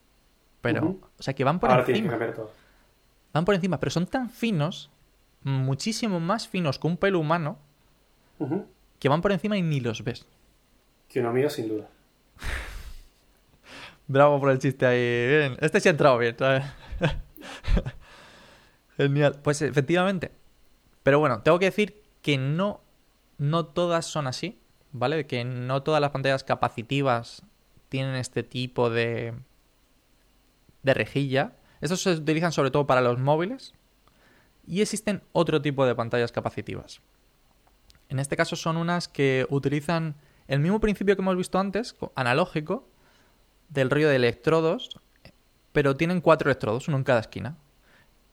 Pero, 0.62 0.98
o 1.18 1.24
sea, 1.24 1.36
que 1.36 1.44
van 1.44 1.60
por 1.60 1.70
Ahora 1.70 1.86
que 1.86 1.92
encima. 1.92 2.18
todo. 2.34 2.52
Van 3.32 3.46
por 3.46 3.54
encima, 3.56 3.80
pero 3.80 3.92
son 3.92 4.08
tan 4.08 4.30
finos, 4.32 4.90
muchísimo 5.44 6.20
más 6.20 6.48
finos 6.48 6.80
que 6.80 6.88
un 6.88 6.98
pelo 6.98 7.20
humano. 7.20 7.60
Que 9.06 9.10
van 9.10 9.22
por 9.22 9.32
encima 9.32 9.56
y 9.56 9.62
ni 9.62 9.82
los 9.82 10.04
ves. 10.04 10.26
Que 11.08 11.20
uno 11.20 11.32
mío, 11.32 11.48
sin 11.48 11.68
duda. 11.68 11.88
Bravo 14.08 14.39
por 14.39 14.50
el 14.50 14.58
chiste 14.58 14.84
ahí. 14.84 15.28
Bien. 15.28 15.58
Este 15.62 15.80
sí 15.80 15.89
ha 15.89 15.91
entrado 15.91 16.18
bien, 16.18 16.36
¿sabes? 16.36 16.63
Genial. 18.98 19.39
Pues 19.44 19.62
efectivamente. 19.62 20.32
Pero 21.04 21.20
bueno, 21.20 21.44
tengo 21.44 21.60
que 21.60 21.65
decir 21.65 22.02
que 22.24 22.39
no, 22.39 22.82
no 23.38 23.68
todas 23.68 24.08
son 24.08 24.26
así, 24.26 24.58
¿vale? 24.91 25.28
Que 25.28 25.46
no 25.46 25.84
todas 25.84 26.02
las 26.02 26.10
pantallas 26.10 26.44
capacitivas 26.44 27.44
tienen 27.89 28.15
este 28.15 28.41
tipo 28.41 28.89
de, 28.89 29.36
de 30.82 30.94
rejilla. 30.96 31.54
Estos 31.80 32.02
se 32.02 32.13
utilizan 32.13 32.52
sobre 32.52 32.72
todo 32.72 32.88
para 32.88 33.02
los 33.02 33.20
móviles. 33.20 33.76
Y 34.65 34.82
existen 34.82 35.22
otro 35.32 35.62
tipo 35.62 35.86
de 35.86 35.94
pantallas 35.94 36.32
capacitivas. 36.32 37.02
En 38.10 38.20
este 38.20 38.36
caso 38.38 38.56
son 38.56 38.78
unas 38.78 39.08
que 39.08 39.46
utilizan 39.50 40.15
el 40.48 40.60
mismo 40.60 40.80
principio 40.80 41.15
que 41.15 41.22
hemos 41.22 41.36
visto 41.38 41.58
antes, 41.60 41.94
co- 41.94 42.12
analógico, 42.15 42.88
del 43.70 43.89
rollo 43.89 44.10
de 44.10 44.15
electrodos, 44.18 45.00
pero 45.72 45.96
tienen 45.98 46.22
cuatro 46.22 46.50
electrodos, 46.50 46.88
uno 46.88 46.98
en 46.98 47.04
cada 47.04 47.20
esquina. 47.20 47.58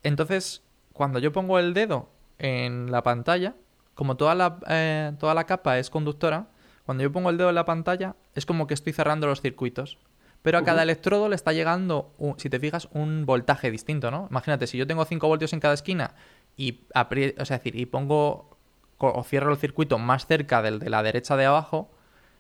Entonces, 0.03 0.63
cuando 0.93 1.19
yo 1.19 1.33
pongo 1.33 1.59
el 1.59 1.75
dedo 1.75 2.09
en 2.39 2.91
la 2.91 3.03
pantalla, 3.03 3.55
como 3.95 4.17
toda 4.17 4.35
la, 4.35 4.59
eh, 4.69 5.13
toda 5.19 5.35
la 5.35 5.45
capa 5.45 5.79
es 5.79 5.91
conductora, 5.91 6.49
cuando 6.85 7.03
yo 7.03 7.13
pongo 7.13 7.31
el 7.31 7.39
dedo 7.39 7.49
en 7.49 7.55
la 7.55 7.65
pantalla 7.65 8.17
es 8.35 8.47
como 8.47 8.67
que 8.67 8.75
estoy 8.75 8.93
cerrando 8.93 9.27
los 9.27 9.41
circuitos. 9.41 9.99
Pero 10.43 10.59
a 10.59 10.63
cada 10.65 10.83
electrodo 10.83 11.29
le 11.29 11.37
está 11.37 11.53
llegando, 11.53 12.13
un- 12.19 12.37
si 12.39 12.51
te 12.51 12.59
fijas, 12.59 12.89
un 12.93 13.25
voltaje 13.27 13.71
distinto, 13.71 14.11
¿no? 14.11 14.27
Imagínate, 14.29 14.67
si 14.67 14.77
yo 14.77 14.87
tengo 14.89 15.05
5 15.05 15.29
voltios 15.29 15.53
en 15.53 15.61
cada 15.61 15.75
esquina 15.75 16.15
y, 16.57 16.81
o 17.39 17.45
sea, 17.45 17.59
decir, 17.59 17.77
y 17.77 17.87
pongo 17.87 18.52
o 19.09 19.25
cierro 19.25 19.51
el 19.53 19.59
circuito 19.59 19.99
más 19.99 20.27
cerca 20.27 20.63
del 20.63 20.79
de 20.79 20.91
la 20.91 21.03
derecha 21.03 21.37
de 21.37 21.45
abajo, 21.47 21.91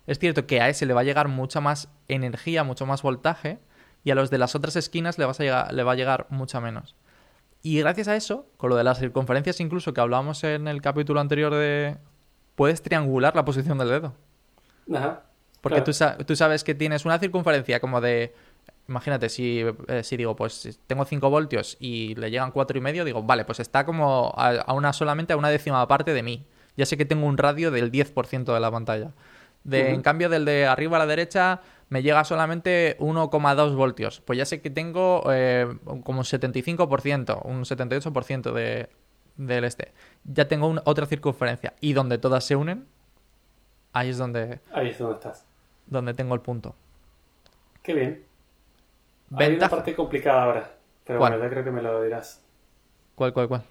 es 0.06 0.18
cierto 0.18 0.46
que 0.46 0.60
a 0.60 0.68
ese 0.68 0.86
le 0.86 0.94
va 0.94 1.00
a 1.02 1.04
llegar 1.04 1.28
mucha 1.28 1.60
más 1.60 1.88
energía, 2.08 2.64
mucho 2.64 2.86
más 2.86 3.02
voltaje, 3.02 3.58
y 4.04 4.10
a 4.10 4.14
los 4.14 4.30
de 4.30 4.38
las 4.38 4.54
otras 4.54 4.74
esquinas 4.76 5.18
le, 5.18 5.24
vas 5.26 5.38
a 5.40 5.44
llegar- 5.44 5.72
le 5.72 5.82
va 5.84 5.92
a 5.92 5.94
llegar 5.94 6.26
mucha 6.30 6.60
menos. 6.60 6.96
Y 7.62 7.78
gracias 7.78 8.08
a 8.08 8.16
eso, 8.16 8.46
con 8.56 8.70
lo 8.70 8.76
de 8.76 8.82
las 8.84 8.98
circunferencias 8.98 9.60
incluso 9.60 9.94
que 9.94 10.00
hablábamos 10.00 10.42
en 10.42 10.66
el 10.66 10.82
capítulo 10.82 11.20
anterior 11.20 11.54
de... 11.54 11.96
Puedes 12.56 12.82
triangular 12.82 13.36
la 13.36 13.44
posición 13.44 13.78
del 13.78 13.88
dedo. 13.88 14.14
Ajá. 14.92 15.22
Porque 15.60 15.76
Claro. 15.76 15.84
tú, 15.84 15.92
sa- 15.92 16.16
tú 16.18 16.34
sabes 16.34 16.64
que 16.64 16.74
tienes 16.74 17.04
una 17.04 17.18
circunferencia 17.20 17.78
como 17.78 18.00
de... 18.00 18.34
Imagínate, 18.88 19.28
si, 19.28 19.64
eh, 19.86 20.02
si 20.02 20.16
digo, 20.16 20.34
pues 20.34 20.80
tengo 20.88 21.04
5 21.04 21.30
voltios 21.30 21.76
y 21.78 22.16
le 22.16 22.30
llegan 22.32 22.50
cuatro 22.50 22.76
y 22.76 22.80
medio, 22.80 23.04
digo, 23.04 23.22
vale, 23.22 23.44
pues 23.44 23.60
está 23.60 23.86
como 23.86 24.34
a, 24.36 24.48
a 24.50 24.72
una 24.72 24.92
solamente 24.92 25.32
a 25.32 25.36
una 25.36 25.48
décima 25.50 25.86
parte 25.86 26.12
de 26.12 26.22
mí. 26.24 26.44
Ya 26.76 26.86
sé 26.86 26.96
que 26.96 27.04
tengo 27.04 27.26
un 27.26 27.36
radio 27.38 27.70
del 27.70 27.90
10% 27.92 28.52
de 28.54 28.60
la 28.60 28.70
pantalla. 28.70 29.12
De. 29.64 29.90
En 29.90 30.02
cambio, 30.02 30.28
del 30.28 30.44
de 30.44 30.66
arriba 30.66 30.96
a 30.96 31.00
la 31.00 31.06
derecha 31.06 31.60
me 31.88 32.02
llega 32.02 32.24
solamente 32.24 32.96
1,2 32.98 33.76
voltios. 33.76 34.20
Pues 34.22 34.38
ya 34.38 34.44
sé 34.46 34.60
que 34.60 34.70
tengo 34.70 35.22
eh, 35.30 35.66
como 36.04 36.20
un 36.20 36.24
75%, 36.24 37.40
un 37.44 37.64
78% 37.64 38.52
de, 38.52 38.88
del 39.36 39.64
este. 39.64 39.92
Ya 40.24 40.48
tengo 40.48 40.66
un- 40.68 40.80
otra 40.84 41.06
circunferencia. 41.06 41.74
Y 41.80 41.92
donde 41.92 42.18
todas 42.18 42.44
se 42.44 42.56
unen, 42.56 42.86
Ahí 43.94 44.08
es 44.08 44.16
donde, 44.16 44.58
Ahí 44.72 44.88
es 44.88 44.98
donde 44.98 45.16
estás. 45.16 45.44
donde 45.86 46.14
tengo 46.14 46.34
el 46.34 46.40
punto. 46.40 46.74
Qué 47.82 47.92
bien. 47.92 48.24
Hay 49.32 49.36
una 49.36 49.48
Ventaja. 49.48 49.76
parte 49.76 49.94
complicada 49.94 50.44
ahora. 50.44 50.70
Pero 51.04 51.18
¿Cuál? 51.18 51.32
bueno, 51.32 51.44
ya 51.44 51.50
creo 51.50 51.62
que 51.64 51.70
me 51.70 51.82
lo 51.82 52.02
dirás. 52.02 52.42
¿Cuál, 53.14 53.34
cuál, 53.34 53.48
cuál? 53.48 53.62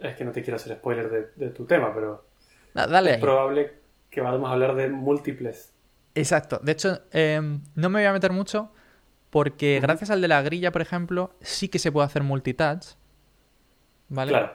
Es 0.00 0.14
que 0.16 0.24
no 0.24 0.32
te 0.32 0.42
quiero 0.42 0.56
hacer 0.56 0.76
spoiler 0.76 1.10
de, 1.10 1.28
de 1.46 1.50
tu 1.52 1.64
tema, 1.66 1.92
pero 1.94 2.26
Da- 2.74 2.86
dale 2.86 3.10
es 3.10 3.16
ahí. 3.16 3.22
probable 3.22 3.74
que 4.10 4.20
vamos 4.20 4.48
a 4.48 4.52
hablar 4.52 4.74
de 4.74 4.88
múltiples. 4.88 5.72
Exacto. 6.14 6.58
De 6.62 6.72
hecho, 6.72 7.00
eh, 7.12 7.40
no 7.74 7.88
me 7.90 8.00
voy 8.00 8.06
a 8.06 8.12
meter 8.12 8.32
mucho 8.32 8.70
porque 9.30 9.80
gracias 9.80 10.10
al 10.10 10.20
de 10.20 10.28
la 10.28 10.40
grilla, 10.42 10.72
por 10.72 10.80
ejemplo, 10.82 11.30
sí 11.40 11.68
que 11.68 11.78
se 11.78 11.92
puede 11.92 12.06
hacer 12.06 12.22
multitouch. 12.22 12.94
¿Vale? 14.08 14.30
Claro. 14.30 14.52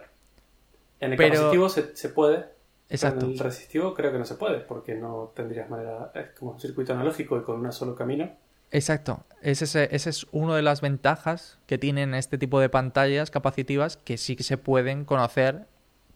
En 1.00 1.12
el 1.12 1.18
Pero- 1.18 1.34
capacitivo 1.36 1.70
se, 1.70 1.96
se 1.96 2.10
puede. 2.10 2.46
Exacto. 2.90 3.20
pero 3.20 3.28
En 3.28 3.34
el 3.34 3.40
resistivo 3.40 3.94
creo 3.94 4.12
que 4.12 4.18
no 4.20 4.26
se 4.26 4.36
puede, 4.36 4.60
porque 4.62 4.96
no 4.96 5.32
tendrías 5.36 5.70
manera. 5.70 6.12
Es 6.14 6.32
como 6.38 6.52
un 6.52 6.60
circuito 6.60 6.94
analógico 6.94 7.38
y 7.38 7.44
con 7.44 7.64
un 7.66 7.72
solo 7.72 7.96
camino. 7.96 8.30
Exacto. 8.72 9.26
Ese, 9.42 9.64
ese 9.94 10.10
es 10.10 10.28
una 10.32 10.56
de 10.56 10.62
las 10.62 10.82
ventajas 10.82 11.60
que 11.66 11.78
tienen 11.78 12.14
este 12.14 12.38
tipo 12.38 12.60
de 12.60 12.70
pantallas 12.70 13.32
capacitivas 13.32 13.98
que 13.98 14.18
sí 14.18 14.36
que 14.36 14.44
se 14.44 14.58
pueden 14.58 15.04
conocer 15.04 15.68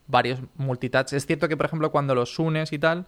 varios 0.08 0.40
multitouch. 0.56 1.14
Es 1.14 1.26
cierto 1.26 1.48
que, 1.48 1.58
por 1.58 1.66
ejemplo, 1.66 1.92
cuando 1.92 2.14
los 2.16 2.38
unes 2.38 2.72
y 2.72 2.80
tal, 2.80 3.08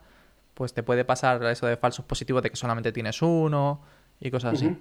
pues 0.56 0.74
te 0.74 0.82
puede 0.84 1.06
pasar 1.06 1.44
eso 1.46 1.68
de 1.68 1.78
falsos 1.78 2.04
positivos 2.04 2.42
de 2.42 2.50
que 2.50 2.56
solamente 2.56 2.92
tienes 2.92 3.22
uno 3.22 3.82
y 4.20 4.32
cosas 4.32 4.56
así. 4.56 4.76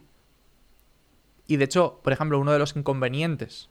Y 1.46 1.58
de 1.58 1.64
hecho, 1.66 2.00
por 2.02 2.12
ejemplo, 2.12 2.40
uno 2.40 2.52
de 2.52 2.58
los 2.58 2.74
inconvenientes, 2.74 3.68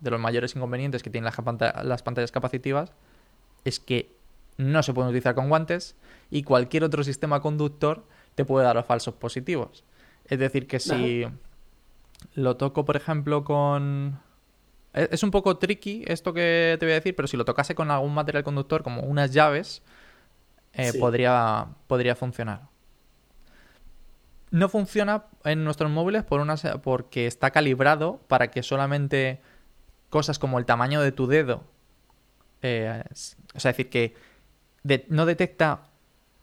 de 0.00 0.10
los 0.10 0.20
mayores 0.20 0.56
inconvenientes 0.56 1.02
que 1.02 1.10
tienen 1.10 1.26
las, 1.26 1.36
panta- 1.36 1.82
las 1.84 2.02
pantallas 2.02 2.32
capacitivas, 2.32 2.92
es 3.64 3.78
que 3.78 4.10
no 4.58 4.82
se 4.82 4.92
pueden 4.92 5.08
utilizar 5.10 5.34
con 5.36 5.48
guantes 5.48 5.94
y 6.30 6.42
cualquier 6.42 6.84
otro 6.84 7.04
sistema 7.04 7.40
conductor 7.40 8.04
te 8.34 8.44
puede 8.44 8.66
dar 8.66 8.74
los 8.76 8.84
falsos 8.84 9.14
positivos. 9.14 9.84
Es 10.26 10.38
decir, 10.38 10.66
que 10.66 10.80
si 10.80 11.26
lo 12.34 12.56
toco, 12.56 12.84
por 12.84 12.96
ejemplo, 12.96 13.44
con... 13.44 14.20
Es 14.92 15.22
un 15.22 15.30
poco 15.30 15.58
tricky 15.58 16.04
esto 16.06 16.32
que 16.32 16.76
te 16.78 16.86
voy 16.86 16.92
a 16.92 16.96
decir, 16.96 17.16
pero 17.16 17.26
si 17.28 17.36
lo 17.36 17.44
tocase 17.44 17.74
con 17.74 17.90
algún 17.90 18.14
material 18.14 18.44
conductor, 18.44 18.82
como 18.82 19.02
unas 19.02 19.32
llaves, 19.32 19.82
eh, 20.72 20.92
Sí. 20.92 20.98
podría, 20.98 21.66
podría 21.88 22.14
funcionar. 22.14 22.68
No 24.50 24.68
funciona 24.68 25.24
en 25.42 25.64
nuestros 25.64 25.90
móviles 25.90 26.22
por 26.22 26.40
una, 26.40 26.54
porque 26.82 27.26
está 27.26 27.50
calibrado 27.50 28.20
para 28.28 28.50
que 28.52 28.62
solamente 28.62 29.40
cosas 30.10 30.38
como 30.38 30.58
el 30.60 30.64
tamaño 30.64 31.00
de 31.00 31.10
tu 31.10 31.26
dedo, 31.26 31.64
eh, 32.62 33.02
o 33.10 33.58
sea, 33.58 33.70
es 33.72 33.76
decir, 33.76 33.90
que 33.90 34.14
de- 34.84 35.06
no 35.08 35.26
detecta 35.26 35.88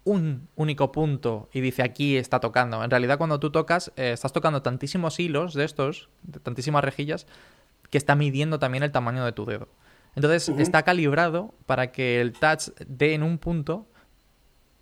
un 0.04 0.48
único 0.56 0.92
punto 0.92 1.50
y 1.54 1.62
dice 1.62 1.84
aquí 1.84 2.18
está 2.18 2.40
tocando. 2.40 2.84
En 2.84 2.90
realidad 2.90 3.18
cuando 3.18 3.40
tú 3.40 3.52
tocas, 3.52 3.92
eh, 3.96 4.12
estás 4.14 4.34
tocando 4.34 4.62
tantísimos 4.62 5.20
hilos 5.20 5.54
de 5.54 5.64
estos, 5.64 6.10
de 6.24 6.40
tantísimas 6.40 6.84
rejillas, 6.84 7.28
que 7.90 7.98
está 7.98 8.16
midiendo 8.16 8.58
también 8.58 8.84
el 8.84 8.92
tamaño 8.92 9.24
de 9.26 9.32
tu 9.32 9.46
dedo. 9.46 9.68
Entonces 10.16 10.50
está 10.50 10.84
calibrado 10.84 11.54
para 11.66 11.92
que 11.92 12.20
el 12.20 12.34
touch 12.34 12.70
dé 12.88 13.14
en 13.14 13.24
un 13.24 13.38
punto, 13.38 13.88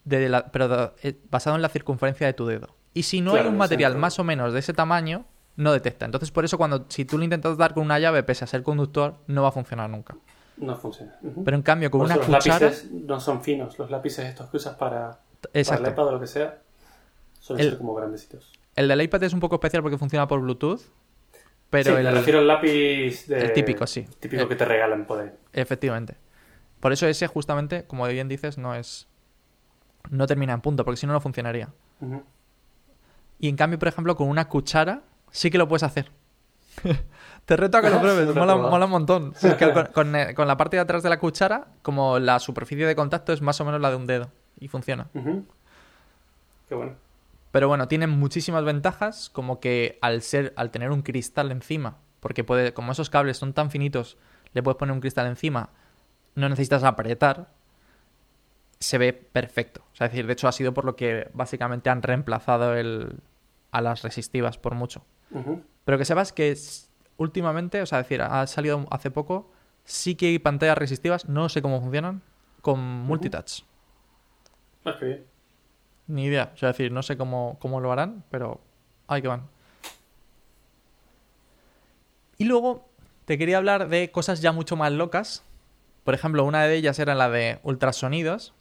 de 0.06 0.30
la- 0.30 0.52
pero 0.52 0.68
de- 0.68 0.92
eh, 1.04 1.20
basado 1.30 1.56
en 1.56 1.62
la 1.62 1.70
circunferencia 1.70 2.26
de 2.26 2.34
tu 2.34 2.46
dedo. 2.46 2.76
Y 2.94 3.04
si 3.04 3.22
no 3.22 3.32
Claro, 3.32 3.48
hay 3.50 3.52
un 3.52 3.58
material 3.58 3.96
más 3.98 4.18
o 4.20 4.24
menos 4.24 4.54
de 4.54 4.60
ese 4.60 4.74
tamaño, 4.74 5.26
no 5.56 5.72
detecta. 5.74 6.06
Entonces 6.06 6.32
por 6.32 6.46
eso 6.46 6.58
cuando 6.58 6.86
si 6.90 7.06
tú 7.06 7.18
lo 7.18 7.24
intentas 7.24 7.58
dar 7.58 7.74
con 7.74 7.84
una 7.84 8.00
llave 8.00 8.24
pese 8.24 8.44
a 8.46 8.48
ser 8.48 8.64
conductor, 8.64 9.18
no 9.28 9.44
va 9.44 9.50
a 9.50 9.52
funcionar 9.52 9.90
nunca. 9.90 10.16
No 10.60 10.76
funciona. 10.76 11.18
Pero 11.46 11.56
en 11.58 11.64
cambio 11.64 11.90
con 11.90 12.00
Por 12.00 12.06
una 12.08 12.16
los 12.18 12.26
cuchara... 12.26 12.66
lápices 12.68 12.92
no 12.92 13.20
son 13.20 13.42
finos. 13.42 13.78
Los 13.80 13.90
lápices 13.90 14.26
estos 14.26 14.50
que 14.50 14.58
usas 14.58 14.76
para, 14.76 15.20
para 15.42 15.78
el 15.78 15.88
iPad 15.92 16.08
o 16.08 16.12
lo 16.12 16.20
que 16.20 16.28
sea 16.28 16.60
suelen 17.40 17.66
El- 17.66 17.72
ser 17.72 17.78
como 17.78 17.96
grandecitos. 17.96 18.52
El 18.76 18.88
del 18.88 19.02
iPad 19.02 19.24
es 19.24 19.34
un 19.34 19.40
poco 19.40 19.56
especial 19.56 19.82
porque 19.82 19.98
funciona 19.98 20.28
por 20.28 20.40
Bluetooth. 20.42 20.82
Pero 21.70 21.92
sí, 21.92 21.98
el, 21.98 22.04
me 22.04 22.12
refiero 22.12 22.40
al 22.40 22.48
lápiz 22.48 23.28
de... 23.28 23.40
el 23.42 23.54
típico, 23.54 23.86
sí. 23.88 24.06
Típico 24.20 24.44
El- 24.44 24.48
que 24.50 24.56
te 24.56 24.66
regalan 24.66 25.06
por 25.06 25.20
ahí. 25.22 25.32
Efectivamente. 25.54 26.16
Por 26.80 26.92
eso 26.94 27.06
ese 27.08 27.28
justamente, 27.28 27.84
como 27.86 28.08
bien 28.08 28.28
dices, 28.28 28.58
no 28.58 28.74
es... 28.76 29.08
No 30.10 30.26
termina 30.28 30.54
en 30.54 30.62
punto, 30.62 30.84
porque 30.86 30.98
si 30.98 31.06
no, 31.08 31.14
no 31.14 31.20
funcionaría. 31.22 31.70
Y 33.40 33.50
en 33.50 33.56
cambio, 33.56 33.78
por 33.80 33.88
ejemplo, 33.88 34.16
con 34.16 34.28
una 34.30 34.48
cuchara 34.50 35.02
sí 35.32 35.52
que 35.52 35.58
lo 35.58 35.68
puedes 35.68 35.84
hacer. 35.84 36.10
Te 37.46 37.58
reto 37.58 37.78
a 37.78 37.82
que 37.82 37.90
lo 37.90 38.00
pruebes, 38.00 38.36
mola, 38.36 38.86
un 38.86 38.92
montón. 38.92 39.34
Sí, 39.36 39.48
es 39.48 39.56
que 39.56 39.74
con, 39.74 39.86
con, 39.88 40.16
eh, 40.16 40.36
con 40.36 40.48
la 40.48 40.56
parte 40.56 40.78
de 40.78 40.82
atrás 40.82 41.02
de 41.02 41.10
la 41.10 41.20
cuchara, 41.20 41.68
como 41.82 42.20
la 42.20 42.38
superficie 42.40 42.86
de 42.86 42.96
contacto 42.96 43.34
es 43.34 43.42
más 43.42 43.60
o 43.60 43.66
menos 43.66 43.82
la 43.82 43.90
de 43.90 43.96
un 43.96 44.06
dedo. 44.06 44.30
Y 44.60 44.68
funciona. 44.68 45.08
Qué 46.68 46.76
bueno. 46.76 46.94
Pero 47.52 47.68
bueno, 47.68 47.88
tiene 47.88 48.06
muchísimas 48.08 48.64
ventajas, 48.64 49.30
como 49.32 49.60
que 49.60 49.98
al 50.02 50.22
ser, 50.22 50.54
al 50.56 50.70
tener 50.70 50.92
un 50.92 51.02
cristal 51.02 51.52
encima, 51.52 51.98
porque 52.20 52.44
puede, 52.44 52.74
como 52.74 52.92
esos 52.92 53.10
cables 53.10 53.38
son 53.38 53.54
tan 53.54 53.72
finitos, 53.72 54.18
le 54.54 54.62
puedes 54.62 54.78
poner 54.78 54.94
un 54.94 55.02
cristal 55.02 55.26
encima, 55.26 55.70
no 56.36 56.48
necesitas 56.48 56.84
apretar, 56.84 57.50
se 58.80 58.98
ve 59.00 59.14
perfecto. 59.14 59.82
O 59.92 59.96
sea, 59.96 60.08
es 60.08 60.14
decir, 60.14 60.28
de 60.28 60.34
hecho 60.34 60.48
ha 60.48 60.52
sido 60.52 60.74
por 60.74 60.86
lo 60.86 60.96
que 60.96 61.30
básicamente 61.34 61.90
han 61.90 62.04
reemplazado 62.04 62.76
el, 62.76 63.20
a 63.72 63.82
las 63.82 64.02
resistivas 64.02 64.58
por 64.58 64.76
mucho. 64.76 65.04
Pero 65.86 65.98
que 65.98 66.06
sepas 66.06 66.34
que 66.34 66.56
últimamente, 67.18 67.82
o 67.82 67.86
sea, 67.86 68.00
decir, 68.00 68.22
ha 68.22 68.48
salido 68.48 68.88
hace 68.90 69.12
poco, 69.12 69.52
sí 69.84 70.16
que 70.16 70.28
hay 70.28 70.40
pantallas 70.40 70.78
resistivas, 70.78 71.28
no 71.28 71.50
sé 71.50 71.62
cómo 71.62 71.82
funcionan, 71.82 72.22
con 72.62 72.80
multitouch. 72.80 73.64
Ah. 74.86 74.96
Ni 76.08 76.26
idea. 76.26 76.52
O 76.54 76.58
sea, 76.58 76.70
decir, 76.70 76.92
no 76.92 77.04
sé 77.04 77.18
cómo, 77.18 77.58
cómo 77.60 77.80
lo 77.80 77.92
harán, 77.92 78.24
pero 78.32 78.60
ahí 79.08 79.22
que 79.22 79.28
van. 79.28 79.48
Y 82.38 82.46
luego 82.46 82.88
te 83.26 83.38
quería 83.38 83.58
hablar 83.58 83.90
de 83.90 84.12
cosas 84.12 84.42
ya 84.42 84.52
mucho 84.52 84.76
más 84.76 84.92
locas. 84.92 85.44
Por 86.04 86.14
ejemplo, 86.14 86.46
una 86.46 86.64
de 86.64 86.76
ellas 86.76 86.98
era 86.98 87.14
la 87.14 87.30
de 87.30 87.60
ultrasonidos 87.64 88.54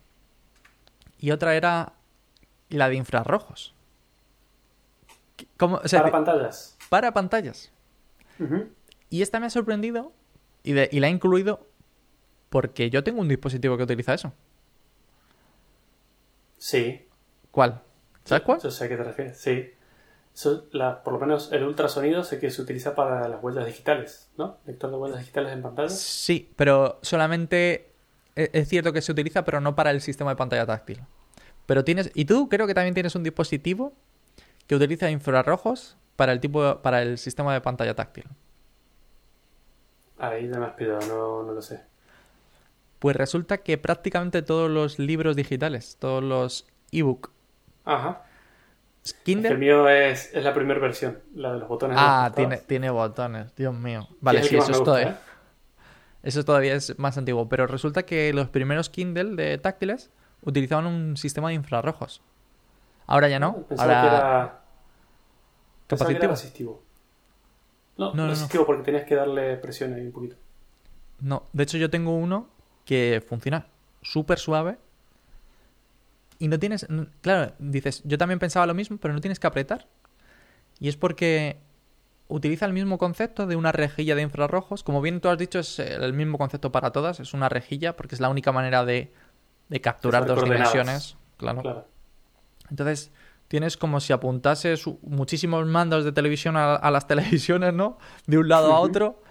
y 1.19 1.31
otra 1.31 1.55
era 1.55 1.95
la 2.69 2.89
de 2.89 2.97
infrarrojos. 2.97 3.75
¿Cómo? 5.57 5.77
O 5.85 5.89
sea, 5.89 6.01
Para 6.01 6.13
pantallas. 6.13 6.77
para 6.89 7.13
pantallas. 7.13 7.71
Y 9.11 9.23
esta 9.23 9.41
me 9.41 9.47
ha 9.47 9.51
sorprendido 9.51 10.13
y, 10.63 10.73
de- 10.73 10.89
y 10.93 11.01
la 11.01 11.09
he 11.09 11.11
incluido 11.11 11.67
porque 12.51 12.91
yo 12.91 13.03
tengo 13.05 13.21
un 13.21 13.29
dispositivo 13.29 13.77
que 13.77 13.83
utiliza 13.83 14.15
eso. 14.15 14.33
Sí. 16.59 17.07
¿Cuál? 17.51 17.81
¿Sabes 18.25 18.45
cuál? 18.45 18.61
Yo 18.61 18.71
sé 18.71 18.85
a 18.85 18.89
qué 18.89 18.97
te 18.97 19.05
refieres. 19.05 19.39
Sí. 19.39 19.71
La- 20.73 21.03
por 21.03 21.15
lo 21.15 21.19
menos 21.19 21.51
el 21.53 21.65
ultrasonido 21.65 22.23
sé 22.23 22.39
que 22.39 22.51
se 22.51 22.63
utiliza 22.63 22.95
para 22.95 23.27
las 23.29 23.43
huellas 23.43 23.67
digitales, 23.67 24.29
¿no? 24.37 24.59
Lector 24.67 24.91
de 24.91 24.97
huellas 24.97 25.19
digitales 25.21 25.53
en 25.53 25.63
pantalla. 25.63 25.89
Sí, 25.89 26.53
pero 26.55 26.99
solamente 27.03 27.91
e- 28.37 28.51
es 28.53 28.69
cierto 28.69 28.93
que 28.93 29.03
se 29.03 29.11
utiliza, 29.11 29.45
pero 29.45 29.61
no 29.61 29.75
para 29.75 29.91
el 29.91 30.01
sistema 30.01 30.31
de 30.31 30.37
pantalla 30.37 30.65
táctil. 30.67 31.01
Pero 31.67 31.85
tienes 31.85 32.11
y 32.15 32.25
tú 32.25 32.49
creo 32.49 32.67
que 32.69 32.75
también 32.75 32.95
tienes 32.95 33.15
un 33.17 33.25
dispositivo 33.25 33.95
que 34.69 34.77
utiliza 34.77 35.11
infrarrojos 35.11 35.97
para 36.15 36.33
el 36.33 36.39
tipo 36.39 36.81
para 36.83 37.03
el 37.03 37.19
sistema 37.19 37.53
de 37.53 37.61
pantalla 37.61 37.95
táctil. 37.97 38.27
Ahí 40.19 40.49
ya 40.49 40.59
me 40.59 40.67
has 40.67 40.75
pillado, 40.75 41.01
no, 41.09 41.43
no 41.43 41.53
lo 41.53 41.63
sé. 41.63 41.81
Pues 42.99 43.17
resulta 43.17 43.59
que 43.59 43.79
prácticamente 43.79 44.43
todos 44.43 44.71
los 44.71 44.99
libros 44.99 45.37
digitales, 45.37 45.97
todos 45.99 46.23
los 46.23 46.67
ebook, 46.93 47.31
Ajá. 47.85 48.23
Es 49.05 49.15
que 49.15 49.23
Kindle, 49.23 49.53
el 49.53 49.59
mío 49.59 49.89
es, 49.89 50.35
es 50.35 50.45
la 50.45 50.53
primera 50.53 50.79
versión, 50.79 51.21
la 51.35 51.53
de 51.53 51.61
los 51.61 51.69
botones. 51.69 51.97
de 51.97 52.03
ah, 52.03 52.25
los 52.27 52.37
tiene 52.37 52.57
tiene 52.59 52.91
botones, 52.91 53.55
Dios 53.57 53.75
mío. 53.75 54.07
Vale, 54.21 54.43
sí, 54.43 54.57
eso 54.57 54.73
es 54.73 54.83
todo. 54.83 54.99
¿eh? 54.99 55.15
Eso 56.23 56.45
todavía 56.45 56.75
es 56.75 56.99
más 56.99 57.17
antiguo, 57.17 57.49
pero 57.49 57.67
resulta 57.67 58.03
que 58.03 58.33
los 58.35 58.49
primeros 58.49 58.91
Kindle 58.91 59.37
de 59.37 59.57
táctiles 59.57 60.11
utilizaban 60.43 60.87
un 60.87 61.17
sistema 61.17 61.49
de 61.49 61.55
infrarrojos. 61.55 62.21
Ahora 63.09 63.29
ya 63.29 63.41
no. 63.41 63.63
Pensaba 63.65 63.99
Ahora 63.99 64.01
que 64.01 64.07
era. 64.17 64.61
Pensaba 65.89 66.09
que 66.11 66.17
era 66.17 66.21
capacitivo. 66.21 66.33
resistivo. 66.33 66.83
No, 67.97 68.15
No, 68.15 68.25
no, 68.25 68.31
resistivo 68.31 68.65
porque 68.65 68.85
tenías 68.85 69.05
que 69.05 69.17
darle 69.17 69.57
presión 69.57 69.95
ahí 69.95 70.07
un 70.07 70.13
poquito. 70.13 70.37
No, 71.21 71.45
de 71.53 71.63
hecho 71.65 71.79
yo 71.79 71.91
tengo 71.91 72.15
uno 72.15 72.49
que 72.85 73.25
funciona 73.27 73.67
súper 74.03 74.39
suave 74.39 74.79
y 76.39 76.47
no 76.47 76.59
tienes, 76.59 76.87
claro, 77.21 77.53
dices, 77.59 78.03
yo 78.05 78.17
también 78.17 78.39
pensaba 78.39 78.67
lo 78.67 78.75
mismo, 78.75 78.99
pero 78.99 79.13
no 79.13 79.21
tienes 79.21 79.41
que 79.41 79.49
apretar. 79.49 79.89
Y 80.79 80.89
es 80.89 80.97
porque 80.97 81.59
utiliza 82.29 82.67
el 82.67 82.73
mismo 82.73 82.99
concepto 82.99 83.47
de 83.49 83.57
una 83.57 83.73
rejilla 83.73 84.15
de 84.15 84.23
infrarrojos. 84.23 84.85
Como 84.85 85.01
bien 85.01 85.21
tú 85.21 85.29
has 85.29 85.39
dicho, 85.39 85.59
es 85.59 85.81
el 85.81 86.13
mismo 86.13 86.39
concepto 86.39 86.71
para 86.71 86.93
todas, 86.93 87.19
es 87.19 87.35
una 87.35 87.49
rejilla 87.49 87.97
porque 87.97 88.15
es 88.15 88.21
la 88.21 88.29
única 88.29 88.53
manera 88.53 88.85
de, 88.85 89.13
de 89.69 89.81
capturar 89.81 90.27
dos 90.27 90.45
dimensiones. 90.45 91.17
Claro. 91.39 91.63
Claro. 91.63 91.87
Entonces, 92.71 93.11
tienes 93.49 93.77
como 93.77 94.01
si 94.01 94.13
apuntases 94.13 94.85
muchísimos 95.03 95.67
mandos 95.67 96.05
de 96.05 96.13
televisión 96.13 96.57
a, 96.57 96.75
a 96.75 96.91
las 96.91 97.07
televisiones, 97.09 97.73
¿no? 97.75 97.99
De 98.27 98.39
un 98.39 98.49
lado 98.49 98.73
a 98.73 98.81
otro, 98.81 99.23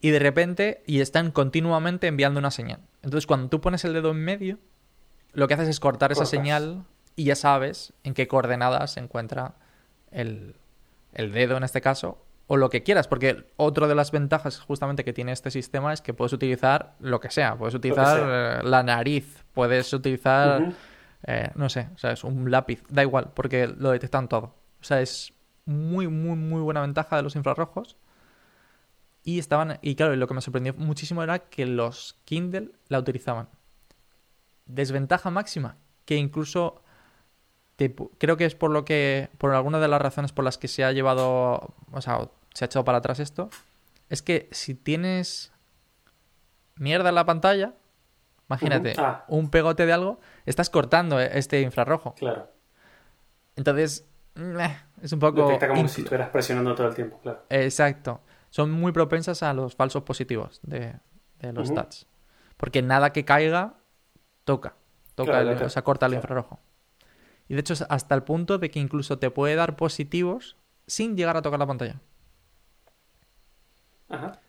y 0.00 0.10
de 0.10 0.18
repente, 0.18 0.82
y 0.86 1.00
están 1.00 1.30
continuamente 1.30 2.06
enviando 2.06 2.38
una 2.38 2.50
señal. 2.50 2.80
Entonces, 3.02 3.26
cuando 3.26 3.48
tú 3.48 3.60
pones 3.60 3.84
el 3.84 3.92
dedo 3.92 4.10
en 4.10 4.18
medio, 4.18 4.58
lo 5.32 5.48
que 5.48 5.54
haces 5.54 5.68
es 5.68 5.80
cortar 5.80 6.12
esa 6.12 6.24
señal 6.26 6.84
y 7.14 7.24
ya 7.24 7.36
sabes 7.36 7.92
en 8.04 8.14
qué 8.14 8.26
coordenadas 8.26 8.92
se 8.92 9.00
encuentra 9.00 9.54
el, 10.10 10.56
el 11.12 11.32
dedo 11.32 11.56
en 11.56 11.64
este 11.64 11.80
caso, 11.80 12.18
o 12.46 12.56
lo 12.56 12.70
que 12.70 12.82
quieras, 12.82 13.08
porque 13.08 13.46
otra 13.56 13.88
de 13.88 13.94
las 13.94 14.12
ventajas 14.12 14.60
justamente 14.60 15.04
que 15.04 15.12
tiene 15.12 15.32
este 15.32 15.50
sistema 15.50 15.92
es 15.92 16.00
que 16.00 16.14
puedes 16.14 16.32
utilizar 16.32 16.94
lo 17.00 17.20
que 17.20 17.30
sea, 17.30 17.56
puedes 17.56 17.74
utilizar 17.74 18.18
sea. 18.18 18.60
eh, 18.60 18.62
la 18.64 18.82
nariz, 18.82 19.44
puedes 19.52 19.92
utilizar. 19.92 20.72
Eh, 21.26 21.50
no 21.56 21.68
sé, 21.68 21.88
o 21.94 21.98
sea, 21.98 22.12
es 22.12 22.22
un 22.24 22.50
lápiz, 22.50 22.82
da 22.88 23.02
igual, 23.02 23.32
porque 23.34 23.66
lo 23.66 23.90
detectan 23.90 24.28
todo. 24.28 24.54
O 24.80 24.84
sea, 24.84 25.00
es 25.00 25.32
muy, 25.64 26.06
muy, 26.08 26.36
muy 26.36 26.60
buena 26.60 26.80
ventaja 26.80 27.16
de 27.16 27.22
los 27.22 27.36
infrarrojos. 27.36 27.96
Y 29.24 29.40
estaban, 29.40 29.78
y 29.82 29.96
claro, 29.96 30.14
lo 30.14 30.28
que 30.28 30.34
me 30.34 30.40
sorprendió 30.40 30.72
muchísimo 30.74 31.22
era 31.24 31.40
que 31.40 31.66
los 31.66 32.16
Kindle 32.24 32.70
la 32.88 33.00
utilizaban. 33.00 33.48
Desventaja 34.66 35.30
máxima, 35.30 35.76
que 36.04 36.16
incluso 36.16 36.82
creo 38.18 38.36
que 38.36 38.44
es 38.44 38.54
por 38.54 38.70
lo 38.70 38.84
que, 38.84 39.28
por 39.38 39.52
alguna 39.52 39.80
de 39.80 39.88
las 39.88 40.00
razones 40.00 40.32
por 40.32 40.44
las 40.44 40.58
que 40.58 40.68
se 40.68 40.84
ha 40.84 40.92
llevado, 40.92 41.74
o 41.90 42.00
sea, 42.00 42.30
se 42.54 42.64
ha 42.64 42.66
echado 42.66 42.84
para 42.84 42.98
atrás 42.98 43.18
esto, 43.18 43.50
es 44.08 44.22
que 44.22 44.48
si 44.52 44.74
tienes 44.74 45.52
mierda 46.76 47.08
en 47.08 47.16
la 47.16 47.26
pantalla, 47.26 47.74
imagínate. 48.48 48.94
Ah. 48.98 49.24
un 49.28 49.50
pegote 49.50 49.86
de 49.86 49.92
algo, 49.92 50.20
estás 50.44 50.70
cortando 50.70 51.20
eh, 51.20 51.30
este 51.34 51.60
infrarrojo. 51.60 52.14
Claro. 52.14 52.50
Entonces, 53.56 54.06
es 55.02 55.12
un 55.12 55.18
poco... 55.18 55.46
Detecta 55.46 55.68
como 55.68 55.88
si 55.88 56.02
estuvieras 56.02 56.28
presionando 56.30 56.74
todo 56.74 56.88
el 56.88 56.94
tiempo, 56.94 57.18
claro. 57.22 57.42
Exacto. 57.48 58.20
Son 58.50 58.70
muy 58.70 58.92
propensas 58.92 59.42
a 59.42 59.52
los 59.54 59.74
falsos 59.74 60.02
positivos 60.02 60.60
de, 60.62 60.94
de 61.40 61.52
los 61.52 61.66
Ujú. 61.70 61.74
touch. 61.80 62.04
Porque 62.56 62.82
nada 62.82 63.12
que 63.12 63.24
caiga 63.24 63.74
toca. 64.44 64.74
Toca 65.14 65.30
Claro, 65.32 65.48
el- 65.50 65.54
claro. 65.54 65.66
o 65.66 65.70
sea, 65.70 65.82
corta 65.82 66.06
el 66.06 66.10
Claro. 66.12 66.22
infrarrojo. 66.22 66.60
Y 67.48 67.54
de 67.54 67.60
hecho 67.60 67.74
hasta 67.88 68.14
el 68.14 68.22
punto 68.22 68.58
de 68.58 68.70
que 68.70 68.78
incluso 68.80 69.18
te 69.18 69.30
puede 69.30 69.54
dar 69.54 69.76
positivos 69.76 70.56
sin 70.86 71.16
llegar 71.16 71.36
a 71.36 71.42
tocar 71.42 71.58
la 71.58 71.66
pantalla. 71.66 72.00
Ajá. 74.08 74.40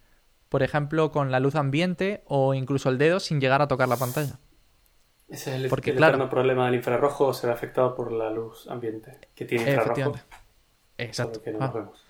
Por 0.49 0.63
ejemplo, 0.63 1.11
con 1.11 1.31
la 1.31 1.39
luz 1.39 1.55
ambiente 1.55 2.23
o 2.25 2.53
incluso 2.53 2.89
el 2.89 2.97
dedo 2.97 3.19
sin 3.19 3.41
llegar 3.41 3.61
a 3.61 3.67
tocar 3.67 3.87
la 3.89 3.97
pantalla. 3.97 4.39
Ese 5.27 5.49
es 5.55 5.61
el, 5.63 5.69
Porque, 5.69 5.91
el 5.91 5.97
claro. 5.97 6.29
problema 6.29 6.65
del 6.67 6.75
infrarrojo, 6.75 7.33
se 7.33 7.47
ve 7.47 7.53
afectado 7.53 7.95
por 7.95 8.11
la 8.13 8.29
luz 8.29 8.65
ambiente, 8.69 9.19
que 9.35 9.43
tiene 9.43 9.69
infrarrojo, 9.71 10.15
Exacto. 10.97 11.39
lo 11.39 11.43
que 11.43 11.51
no 11.51 11.59
Ah. 11.61 11.71
vemos. 11.73 12.03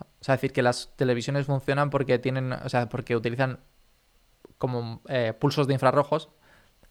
O 0.00 0.24
sea, 0.24 0.34
decir 0.34 0.52
que 0.52 0.62
las 0.62 0.92
televisiones 0.96 1.46
funcionan 1.46 1.88
porque 1.90 2.18
tienen, 2.18 2.52
o 2.52 2.68
sea, 2.68 2.88
porque 2.88 3.16
utilizan 3.16 3.60
como 4.58 5.00
eh, 5.08 5.32
pulsos 5.38 5.66
de 5.68 5.74
infrarrojos 5.74 6.28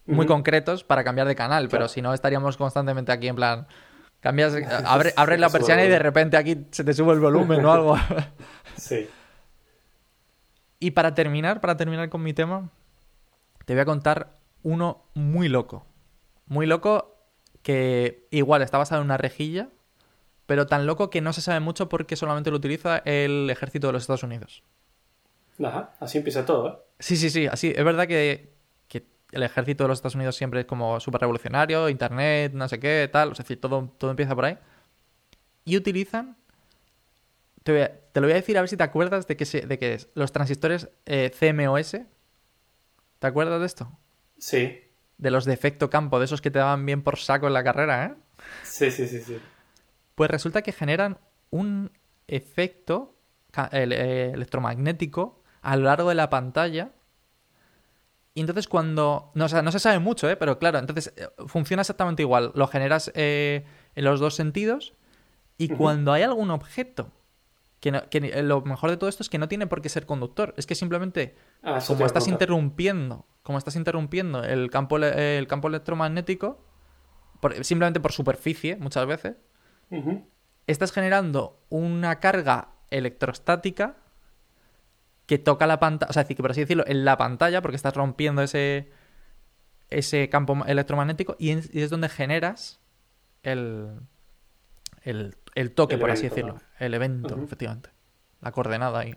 muy 0.06 0.24
concretos 0.26 0.84
para 0.84 1.04
cambiar 1.04 1.28
de 1.28 1.36
canal, 1.36 1.68
pero 1.68 1.86
si 1.86 2.00
no 2.00 2.14
estaríamos 2.14 2.56
constantemente 2.56 3.12
aquí 3.12 3.28
en 3.28 3.36
plan 3.36 3.66
cambias, 4.20 4.54
abre, 4.86 5.12
abres 5.16 5.38
la 5.38 5.50
persiana 5.50 5.84
y 5.84 5.88
de 5.88 5.98
repente 5.98 6.36
aquí 6.38 6.66
se 6.70 6.82
te 6.82 6.94
sube 6.94 7.12
el 7.12 7.20
volumen 7.20 7.62
o 7.64 7.70
algo. 7.72 7.96
Sí. 8.76 9.08
Y 10.80 10.92
para 10.92 11.14
terminar, 11.14 11.60
para 11.60 11.76
terminar 11.76 12.08
con 12.08 12.22
mi 12.22 12.32
tema, 12.32 12.70
te 13.64 13.74
voy 13.74 13.80
a 13.80 13.84
contar 13.84 14.38
uno 14.62 15.04
muy 15.14 15.48
loco. 15.48 15.86
Muy 16.46 16.66
loco 16.66 17.16
que 17.62 18.26
igual 18.30 18.62
está 18.62 18.78
basado 18.78 19.00
en 19.00 19.06
una 19.06 19.16
rejilla, 19.16 19.68
pero 20.46 20.66
tan 20.66 20.86
loco 20.86 21.10
que 21.10 21.20
no 21.20 21.32
se 21.32 21.42
sabe 21.42 21.60
mucho 21.60 21.88
porque 21.88 22.16
solamente 22.16 22.50
lo 22.50 22.56
utiliza 22.56 22.98
el 23.04 23.50
ejército 23.50 23.88
de 23.88 23.92
los 23.92 24.02
Estados 24.02 24.22
Unidos. 24.22 24.62
Ajá. 25.62 25.94
Así 26.00 26.18
empieza 26.18 26.46
todo, 26.46 26.68
¿eh? 26.68 26.78
Sí, 27.00 27.16
sí, 27.16 27.30
sí, 27.30 27.46
así. 27.46 27.72
Es 27.74 27.84
verdad 27.84 28.06
que, 28.06 28.54
que 28.88 29.04
el 29.32 29.42
ejército 29.42 29.84
de 29.84 29.88
los 29.88 29.98
Estados 29.98 30.14
Unidos 30.14 30.36
siempre 30.36 30.60
es 30.60 30.66
como 30.66 31.00
súper 31.00 31.20
revolucionario, 31.20 31.88
internet, 31.88 32.52
no 32.54 32.68
sé 32.68 32.80
qué, 32.80 33.08
tal. 33.12 33.32
Es 33.32 33.38
decir, 33.38 33.60
todo, 33.60 33.92
todo 33.98 34.10
empieza 34.10 34.34
por 34.34 34.46
ahí. 34.46 34.58
Y 35.64 35.76
utilizan. 35.76 36.36
Te, 37.68 37.72
voy 37.72 37.82
a- 37.82 38.00
te 38.12 38.20
lo 38.22 38.26
voy 38.28 38.32
a 38.32 38.36
decir 38.36 38.56
a 38.56 38.62
ver 38.62 38.70
si 38.70 38.78
te 38.78 38.82
acuerdas 38.82 39.26
de 39.26 39.36
que, 39.36 39.44
se- 39.44 39.66
de 39.66 39.78
que 39.78 39.92
es 39.92 40.08
los 40.14 40.32
transistores 40.32 40.88
eh, 41.04 41.30
CMOS. 41.38 41.98
¿Te 43.18 43.26
acuerdas 43.26 43.60
de 43.60 43.66
esto? 43.66 43.92
Sí. 44.38 44.80
De 45.18 45.30
los 45.30 45.44
de 45.44 45.52
efecto 45.52 45.90
campo, 45.90 46.18
de 46.18 46.24
esos 46.24 46.40
que 46.40 46.50
te 46.50 46.60
daban 46.60 46.86
bien 46.86 47.02
por 47.02 47.18
saco 47.18 47.46
en 47.46 47.52
la 47.52 47.62
carrera, 47.62 48.06
¿eh? 48.06 48.14
Sí, 48.62 48.90
sí, 48.90 49.06
sí, 49.06 49.20
sí. 49.20 49.38
Pues 50.14 50.30
resulta 50.30 50.62
que 50.62 50.72
generan 50.72 51.18
un 51.50 51.90
efecto 52.26 53.14
eh, 53.72 54.30
electromagnético 54.32 55.42
a 55.60 55.76
lo 55.76 55.84
largo 55.84 56.08
de 56.08 56.14
la 56.14 56.30
pantalla. 56.30 56.92
Y 58.32 58.40
entonces 58.40 58.66
cuando... 58.66 59.30
No, 59.34 59.44
o 59.44 59.48
sea, 59.50 59.60
no 59.60 59.72
se 59.72 59.78
sabe 59.78 59.98
mucho, 59.98 60.30
¿eh? 60.30 60.36
Pero 60.36 60.58
claro, 60.58 60.78
entonces 60.78 61.12
eh, 61.18 61.28
funciona 61.48 61.82
exactamente 61.82 62.22
igual. 62.22 62.50
Lo 62.54 62.66
generas 62.66 63.12
eh, 63.14 63.66
en 63.94 64.04
los 64.06 64.20
dos 64.20 64.34
sentidos. 64.36 64.94
Y 65.58 65.68
cuando 65.68 66.14
hay 66.14 66.22
algún 66.22 66.50
objeto... 66.50 67.12
Que, 67.80 67.92
no- 67.92 68.08
que 68.10 68.18
eh, 68.18 68.42
lo 68.42 68.60
mejor 68.62 68.90
de 68.90 68.96
todo 68.96 69.08
esto 69.08 69.22
es 69.22 69.28
que 69.28 69.38
no 69.38 69.48
tiene 69.48 69.66
por 69.66 69.80
qué 69.82 69.88
ser 69.88 70.04
conductor. 70.06 70.52
Es 70.56 70.66
que 70.66 70.74
simplemente 70.74 71.36
Ah, 71.62 71.78
como 71.86 72.06
estás 72.06 72.24
interrumpiendo, 72.32 73.26
como 73.42 73.56
estás 73.58 73.76
interrumpiendo 73.76 74.42
el 74.44 74.70
campo, 74.70 74.96
el 74.98 75.46
campo 75.46 75.68
electromagnético, 75.68 76.64
por- 77.40 77.64
simplemente 77.64 78.00
por 78.00 78.12
superficie, 78.12 78.76
muchas 78.76 79.06
veces, 79.06 79.36
estás 80.66 80.92
generando 80.92 81.60
una 81.68 82.18
carga 82.20 82.70
electrostática 82.90 83.96
que 85.26 85.38
toca 85.38 85.66
la 85.66 85.78
pantalla, 85.78 86.10
o 86.10 86.12
sea, 86.12 86.22
es 86.22 86.26
decir, 86.26 86.36
que 86.36 86.42
por 86.42 86.50
así 86.50 86.60
decirlo, 86.62 86.84
en 86.86 87.04
la 87.04 87.16
pantalla, 87.16 87.60
porque 87.62 87.76
estás 87.76 87.94
rompiendo 87.94 88.42
ese, 88.42 88.90
ese 89.90 90.28
campo 90.30 90.56
electromagnético 90.66 91.36
y, 91.38 91.52
y 91.52 91.82
es 91.82 91.90
donde 91.90 92.08
generas 92.08 92.80
el, 93.42 94.00
el, 95.02 95.36
el 95.60 95.72
toque, 95.72 95.94
El 95.94 96.00
por 96.00 96.10
así 96.10 96.28
decirlo, 96.28 96.54
¿no? 96.54 96.60
el 96.78 96.94
evento, 96.94 97.36
efectivamente, 97.42 97.90
la 98.40 98.52
coordenada 98.52 99.00
ahí. 99.00 99.14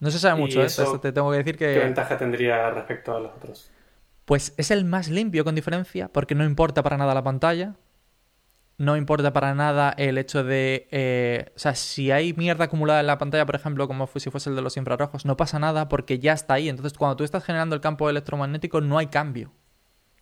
No 0.00 0.10
se 0.10 0.18
sabe 0.18 0.38
¿Y 0.38 0.42
mucho, 0.42 0.62
¿eh? 0.62 0.66
eso 0.66 0.82
Esto 0.82 1.00
te 1.00 1.12
tengo 1.12 1.30
que 1.30 1.38
decir 1.38 1.56
¿Qué 1.56 1.72
que... 1.72 1.78
ventaja 1.78 2.16
tendría 2.18 2.70
respecto 2.70 3.16
a 3.16 3.20
los 3.20 3.32
otros? 3.32 3.70
Pues 4.24 4.54
es 4.56 4.70
el 4.70 4.84
más 4.84 5.08
limpio 5.08 5.44
con 5.44 5.54
diferencia, 5.54 6.08
porque 6.08 6.34
no 6.34 6.44
importa 6.44 6.82
para 6.82 6.96
nada 6.96 7.14
la 7.14 7.22
pantalla. 7.22 7.74
No 8.76 8.96
importa 8.96 9.32
para 9.32 9.54
nada 9.54 9.94
el 9.96 10.18
hecho 10.18 10.42
de... 10.42 10.88
eh, 10.90 11.52
o 11.54 11.58
sea, 11.58 11.74
si 11.76 12.10
hay 12.10 12.32
mierda 12.32 12.64
acumulada 12.64 13.00
en 13.00 13.06
la 13.06 13.18
pantalla, 13.18 13.46
por 13.46 13.54
ejemplo, 13.54 13.86
como 13.86 14.08
si 14.16 14.30
fuese 14.30 14.50
el 14.50 14.56
de 14.56 14.62
los 14.62 14.76
infrarrojos, 14.76 15.24
no 15.24 15.36
pasa 15.36 15.60
nada 15.60 15.88
porque 15.88 16.18
ya 16.18 16.32
está 16.32 16.54
ahí. 16.54 16.68
Entonces, 16.68 16.98
cuando 16.98 17.14
tú 17.16 17.22
estás 17.24 17.44
generando 17.44 17.76
el 17.76 17.80
campo 17.80 18.10
electromagnético, 18.10 18.80
no 18.80 18.98
hay 18.98 19.06
cambio. 19.06 19.52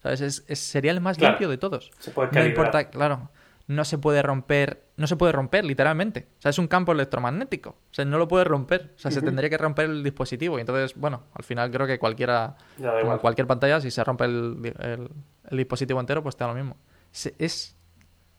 ¿Sabes? 0.02 0.20
Es- 0.20 0.44
es- 0.48 0.58
sería 0.58 0.90
el 0.92 1.00
más 1.00 1.16
Claro. 1.16 1.32
limpio 1.32 1.48
de 1.48 1.56
todos. 1.56 1.90
Se 1.98 2.10
puede 2.10 2.30
No 2.32 2.44
importa, 2.44 2.90
claro. 2.90 3.30
No 3.68 3.84
se 3.84 3.96
puede 3.98 4.22
romper, 4.22 4.84
no 4.96 5.06
se 5.06 5.16
puede 5.16 5.32
romper, 5.32 5.64
literalmente. 5.64 6.28
O 6.38 6.42
sea, 6.42 6.50
es 6.50 6.58
un 6.58 6.66
campo 6.68 6.92
electromagnético. 6.92 7.70
O 7.70 7.94
sea, 7.94 8.04
no 8.04 8.18
lo 8.18 8.26
puedes 8.28 8.46
romper. 8.46 8.92
O 8.96 8.98
sea, 8.98 9.10
se 9.10 9.20
tendría 9.26 9.48
que 9.50 9.56
romper 9.58 9.86
el 9.90 10.02
dispositivo. 10.02 10.58
Y 10.58 10.60
entonces, 10.60 10.94
bueno, 10.98 11.22
al 11.32 11.44
final 11.44 11.70
creo 11.70 11.86
que 11.86 11.98
cualquiera, 11.98 12.56
como 13.02 13.12
cualquier 13.20 13.46
pantalla, 13.46 13.80
si 13.80 13.90
se 13.90 14.02
rompe 14.04 14.24
el, 14.24 14.74
el- 14.80 15.10
el 15.50 15.56
dispositivo 15.56 16.00
entero, 16.00 16.22
pues 16.22 16.36
te 16.36 16.44
da 16.44 16.48
lo 16.48 16.54
mismo. 16.56 16.76
Se- 17.12 17.34
Es 17.38 17.76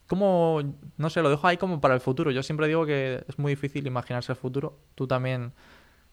como, 0.08 0.62
no 0.98 1.10
sé, 1.10 1.22
lo 1.22 1.30
dejo 1.30 1.48
ahí 1.48 1.58
como 1.58 1.80
para 1.80 1.94
el 1.94 2.02
futuro. 2.02 2.30
Yo 2.32 2.44
siempre 2.44 2.68
digo 2.68 2.86
que 2.86 3.24
es 3.28 3.40
muy 3.40 3.54
difícil 3.54 3.88
imaginarse 3.88 4.32
el 4.34 4.38
futuro. 4.38 4.78
Tú 4.96 5.08
también, 5.08 5.54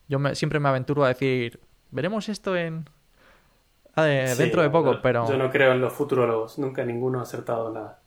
yo 0.09 0.18
me- 0.18 0.35
siempre 0.37 0.61
me 0.61 0.68
aventuro 0.68 1.05
a 1.05 1.09
decir, 1.09 1.61
veremos 1.90 2.29
esto 2.29 2.57
en 2.57 2.88
eh, 3.96 4.33
Sí, 4.35 4.42
dentro 4.42 4.62
de 4.62 4.70
poco, 4.70 4.94
no, 4.94 5.03
pero 5.03 5.29
Yo 5.29 5.37
no 5.37 5.51
creo 5.51 5.73
en 5.73 5.81
los 5.81 5.92
futurólogos. 5.92 6.59
Nunca 6.59 6.85
ninguno 6.85 7.18
ha 7.18 7.23
acertado 7.23 7.70
nada. 7.73 8.01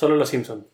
Solo 0.00 0.16
los 0.16 0.30
Simpsons. 0.30 0.69